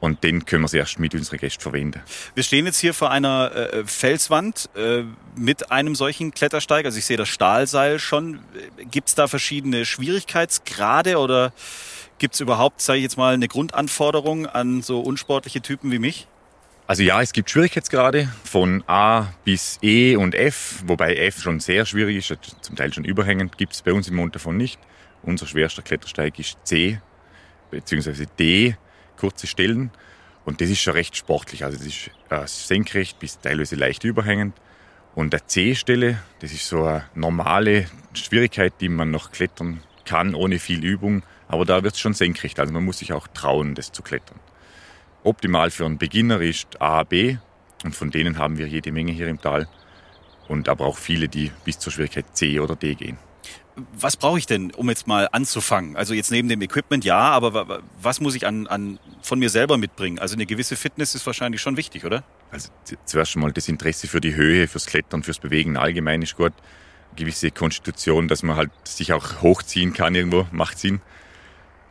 [0.00, 2.02] Und den können wir sie erst mit unseren Gästen verwenden.
[2.34, 5.04] Wir stehen jetzt hier vor einer äh, Felswand äh,
[5.36, 6.84] mit einem solchen Klettersteig.
[6.84, 8.40] Also ich sehe das Stahlseil schon.
[8.90, 11.52] Gibt es da verschiedene Schwierigkeitsgrade oder
[12.18, 16.26] gibt es überhaupt, sage ich jetzt mal, eine Grundanforderung an so unsportliche Typen wie mich?
[16.86, 21.86] Also ja, es gibt Schwierigkeitsgrade von A bis E und F, wobei F schon sehr
[21.86, 24.78] schwierig ist, zum Teil schon überhängend, gibt es bei uns im Mond davon nicht.
[25.22, 27.00] Unser schwerster Klettersteig ist C
[27.70, 28.26] bzw.
[28.38, 28.76] D,
[29.24, 29.90] kurze Stellen.
[30.44, 31.64] Und das ist schon recht sportlich.
[31.64, 34.54] Also das ist äh, senkrecht bis teilweise leicht überhängend.
[35.14, 40.58] Und der C-Stelle, das ist so eine normale Schwierigkeit, die man noch klettern kann, ohne
[40.58, 41.22] viel Übung.
[41.48, 42.60] Aber da wird es schon senkrecht.
[42.60, 44.38] Also man muss sich auch trauen, das zu klettern.
[45.22, 47.38] Optimal für einen Beginner ist A, B.
[47.82, 49.68] Und von denen haben wir jede Menge hier im Tal.
[50.48, 53.16] Und aber auch viele, die bis zur Schwierigkeit C oder D gehen.
[53.98, 55.96] Was brauche ich denn, um jetzt mal anzufangen?
[55.96, 59.38] Also jetzt neben dem Equipment ja, aber wa- wa- was muss ich an, an von
[59.40, 60.20] mir selber mitbringen?
[60.20, 62.22] Also eine gewisse Fitness ist wahrscheinlich schon wichtig, oder?
[62.52, 62.68] Also
[63.04, 66.52] zuerst schon mal das Interesse für die Höhe, fürs Klettern, fürs Bewegen allgemein ist gut.
[67.10, 71.00] Eine gewisse Konstitution, dass man halt sich auch hochziehen kann irgendwo, macht Sinn.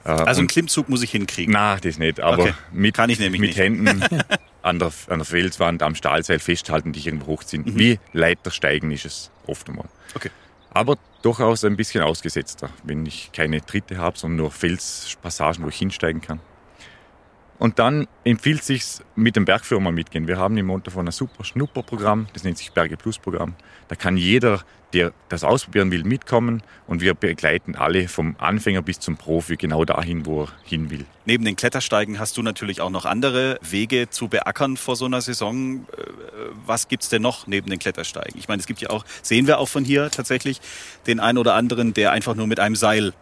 [0.05, 1.51] Äh, Also einen Klimmzug muss ich hinkriegen.
[1.53, 2.53] Na, das nicht, aber Okay.
[2.71, 3.59] mit, Kann ich nämlich mit nicht.
[3.59, 4.01] Händen
[4.61, 7.63] an der, an der Felswand, am Stahlseil festhalten, dich irgendwo hochziehen.
[7.65, 7.77] Mhm.
[7.77, 9.89] Wie Leitersteigen ist es oft einmal.
[10.15, 10.29] Okay.
[10.73, 15.77] Aber durchaus ein bisschen ausgesetzter, wenn ich keine Tritte habe, sondern nur Felspassagen, wo ich
[15.77, 16.39] hinsteigen kann.
[17.59, 18.83] Und dann empfiehlt sich
[19.15, 20.27] mit dem Bergführer mal mitgehen.
[20.27, 23.55] Wir haben im Montafon ein super Schnupperprogramm, das nennt sich Berge Plus Programm.
[23.87, 28.99] Da kann jeder, der das ausprobieren will, mitkommen und wir begleiten alle vom Anfänger bis
[28.99, 31.05] zum Profi genau dahin, wo er hin will.
[31.25, 35.21] Neben den Klettersteigen hast du natürlich auch noch andere Wege zu beackern vor so einer
[35.21, 35.85] Saison.
[35.97, 36.03] Äh,
[36.65, 38.37] Was gibt's denn noch neben den Klettersteigen?
[38.39, 40.61] Ich meine, es gibt ja auch, sehen wir auch von hier tatsächlich,
[41.07, 43.13] den einen oder anderen, der einfach nur mit einem Seil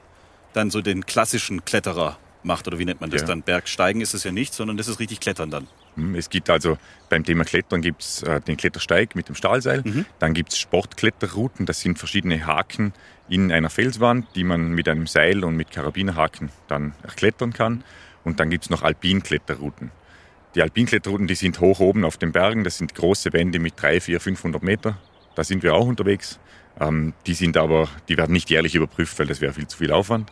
[0.53, 2.67] dann so den klassischen Kletterer macht.
[2.67, 3.27] Oder wie nennt man das Ja.
[3.27, 3.41] dann?
[3.43, 5.67] Bergsteigen ist es ja nicht, sondern das ist richtig Klettern dann.
[5.95, 6.77] Hm, Es gibt also
[7.09, 9.83] beim Thema Klettern gibt's äh, den Klettersteig mit dem Stahlseil.
[10.19, 11.65] Dann gibt's Sportkletterrouten.
[11.65, 12.93] Das sind verschiedene Haken
[13.29, 17.83] in einer Felswand, die man mit einem Seil und mit Karabinerhaken dann erklettern kann.
[18.23, 19.91] Und dann gibt's noch Alpinkletterrouten.
[20.55, 22.63] Die Alpinkletterrouten, die sind hoch oben auf den Bergen.
[22.63, 24.97] Das sind große Wände mit 300, 400, 500 Meter.
[25.35, 26.39] Da sind wir auch unterwegs.
[26.79, 29.91] Ähm, die sind aber, die werden nicht jährlich überprüft, weil das wäre viel zu viel
[29.91, 30.31] Aufwand.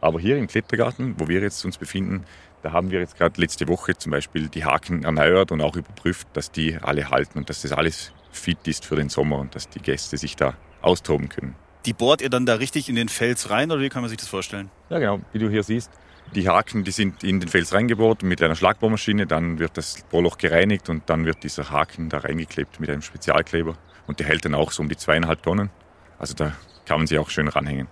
[0.00, 2.24] Aber hier im Klettergarten, wo wir jetzt uns befinden,
[2.62, 6.28] da haben wir jetzt gerade letzte Woche zum Beispiel die Haken erneuert und auch überprüft,
[6.32, 9.68] dass die alle halten und dass das alles fit ist für den Sommer und dass
[9.68, 11.54] die Gäste sich da austoben können.
[11.84, 14.18] Die bohrt ihr dann da richtig in den Fels rein oder wie kann man sich
[14.18, 14.70] das vorstellen?
[14.88, 15.90] Ja, genau, wie du hier siehst.
[16.34, 20.38] Die Haken, die sind in den Fels reingebohrt mit einer Schlagbohrmaschine, dann wird das Bohrloch
[20.38, 24.54] gereinigt und dann wird dieser Haken da reingeklebt mit einem Spezialkleber und der hält dann
[24.54, 25.70] auch so um die zweieinhalb Tonnen.
[26.18, 26.52] Also da
[26.86, 27.88] kann man sich auch schön ranhängen.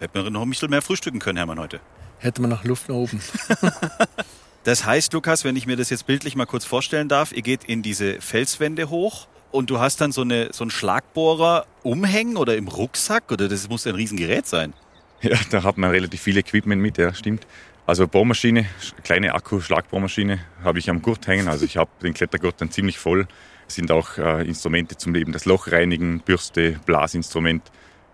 [0.00, 1.80] Hätten wir noch ein bisschen mehr frühstücken können, Hermann, heute.
[2.20, 3.20] Hätte man noch Luft nach oben.
[4.64, 7.64] Das heißt, Lukas, wenn ich mir das jetzt bildlich mal kurz vorstellen darf, ihr geht
[7.64, 12.56] in diese Felswände hoch und du hast dann so, eine, so einen Schlagbohrer umhängen oder
[12.56, 14.74] im Rucksack oder das muss ein Riesengerät sein.
[15.22, 17.46] Ja, da hat man relativ viel Equipment mit, ja, stimmt.
[17.86, 18.66] Also Bohrmaschine,
[19.02, 21.48] kleine Akku-Schlagbohrmaschine habe ich am Gurt hängen.
[21.48, 23.26] Also ich habe den Klettergurt dann ziemlich voll.
[23.66, 27.62] Es sind auch äh, Instrumente zum eben das Loch reinigen, Bürste, Blasinstrument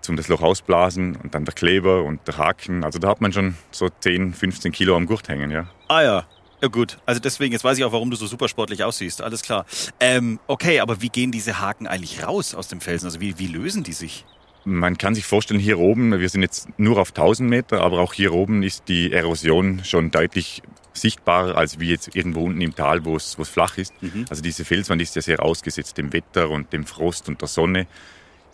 [0.07, 2.85] zum das Loch ausblasen und dann der Kleber und der Haken.
[2.85, 5.69] Also da hat man schon so 10, 15 Kilo am Gurt hängen, ja.
[5.89, 6.27] Ah ja,
[6.63, 9.21] ja gut, also deswegen, jetzt weiß ich auch, warum du so super sportlich aussiehst.
[9.21, 9.67] Alles klar.
[10.01, 13.07] Ähm, okay, aber wie gehen diese Haken eigentlich raus aus dem Felsen?
[13.07, 14.25] Also wie, wie lösen die sich?
[14.65, 18.15] Man kann sich vorstellen, hier oben, wir sind jetzt nur auf 1000 Meter, aber auch
[18.15, 23.05] hier oben ist die Erosion schon deutlich sichtbarer als wie jetzt irgendwo unten im Tal,
[23.05, 23.93] wo es, wo es flach ist.
[24.03, 24.25] Mhm.
[24.31, 27.87] Also diese Felswand ist ja sehr ausgesetzt dem Wetter und dem Frost und der Sonne.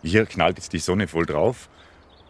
[0.03, 1.69] Hier knallt jetzt die Sonne voll drauf.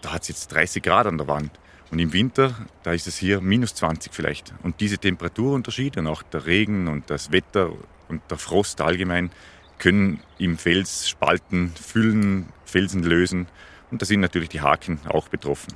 [0.02, 1.50] Da hat es jetzt 30 Grad an der Wand.
[1.90, 4.54] Und im Winter, da ist es hier minus 20 vielleicht.
[4.62, 7.70] Und diese Temperaturunterschiede und auch der Regen und das Wetter
[8.08, 9.30] und der Frost allgemein
[9.78, 13.46] können im Fels Spalten füllen, Felsen lösen
[13.90, 15.74] und da sind natürlich die Haken auch betroffen.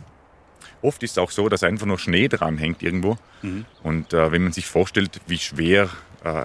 [0.80, 3.18] Oft ist es auch so, dass einfach nur Schnee dran hängt irgendwo.
[3.42, 3.66] Mhm.
[3.82, 5.90] Und äh, wenn man sich vorstellt, wie schwer
[6.24, 6.44] äh,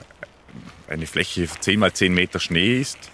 [0.89, 3.11] eine Fläche 10 mal 10 Meter Schnee ist,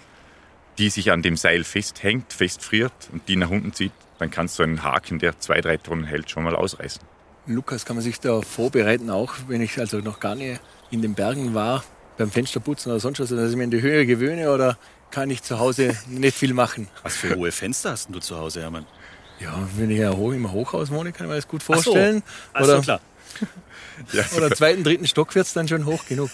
[0.78, 4.62] die sich an dem Seil festhängt, festfriert und die nach unten zieht, dann kannst du
[4.62, 7.02] einen Haken, der zwei, drei Tonnen hält, schon mal ausreißen.
[7.46, 10.60] Lukas, kann man sich da vorbereiten, auch wenn ich also noch gar nicht
[10.90, 11.84] in den Bergen war,
[12.16, 14.78] beim Fensterputzen oder sonst was, dass ich mir in die Höhe gewöhne oder
[15.10, 16.88] kann ich zu Hause nicht viel machen.
[17.02, 18.86] Was für hohe Fenster hast du zu Hause, Hermann?
[19.40, 22.22] Ja, wenn ich ja hoch im Hochhaus wohne, kann ich mir das gut vorstellen.
[22.52, 23.00] Ach so, Ach so klar.
[24.12, 26.30] ja, oder zweiten, dritten Stock wird es dann schon hoch genug.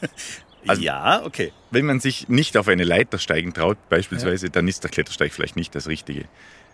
[0.66, 1.52] Also, ja, okay.
[1.70, 4.52] Wenn man sich nicht auf eine Leiter steigen traut, beispielsweise, ja.
[4.52, 6.24] dann ist der Klettersteig vielleicht nicht das Richtige.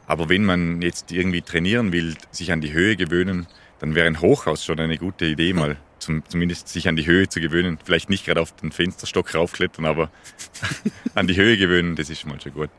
[0.06, 3.46] Aber wenn man jetzt irgendwie trainieren will, sich an die Höhe gewöhnen,
[3.78, 7.28] dann wäre ein Hochhaus schon eine gute Idee, mal zum, zumindest sich an die Höhe
[7.28, 7.78] zu gewöhnen.
[7.84, 10.10] Vielleicht nicht gerade auf den Fensterstock raufklettern, aber
[11.14, 12.70] an die Höhe gewöhnen, das ist schon mal schon gut.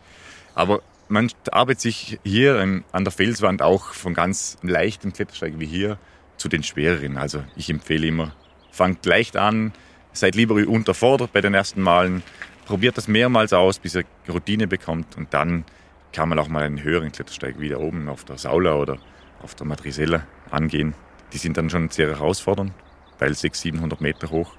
[0.56, 2.60] Aber man arbeitet sich hier
[2.92, 5.98] an der Felswand auch von ganz leichten Klettersteigen wie hier
[6.38, 7.18] zu den schwereren.
[7.18, 8.36] Also ich empfehle immer,
[8.72, 9.74] fangt leicht an,
[10.20, 12.24] seid lieber unterfordert bei den ersten Malen,
[12.66, 15.64] probiert das mehrmals aus, bis ihr Routine bekommt und dann
[16.12, 18.98] kann man auch mal einen höheren Klettersteig wieder oben auf der Saula oder
[19.42, 20.94] auf der Madrisella angehen.
[21.34, 22.72] Die sind dann schon sehr herausfordernd,
[23.20, 24.54] weil 600, 700 Meter hoch.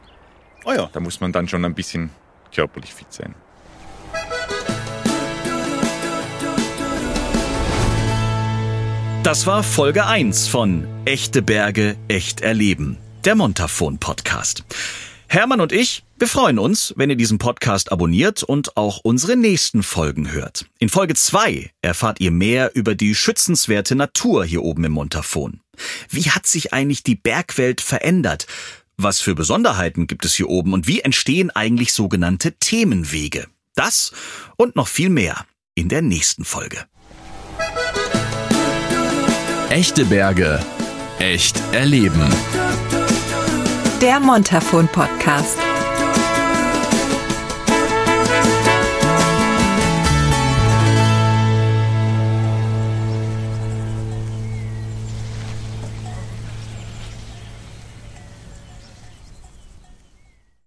[0.64, 0.88] Oh ja.
[0.92, 2.10] Da muss man dann schon ein bisschen
[2.54, 3.34] körperlich fit sein.
[9.22, 14.64] Das war Folge 1 von Echte Berge, echt erleben, der Montafon Podcast.
[15.30, 19.82] Hermann und ich, wir freuen uns, wenn ihr diesen Podcast abonniert und auch unsere nächsten
[19.82, 20.64] Folgen hört.
[20.78, 25.60] In Folge 2 erfahrt ihr mehr über die schützenswerte Natur hier oben im Montafon.
[26.08, 28.46] Wie hat sich eigentlich die Bergwelt verändert?
[28.96, 33.46] Was für Besonderheiten gibt es hier oben und wie entstehen eigentlich sogenannte Themenwege?
[33.74, 34.12] Das
[34.56, 36.86] und noch viel mehr in der nächsten Folge.
[39.68, 40.64] Echte Berge,
[41.18, 42.32] echt erleben.
[44.00, 45.67] Der Montafon Podcast.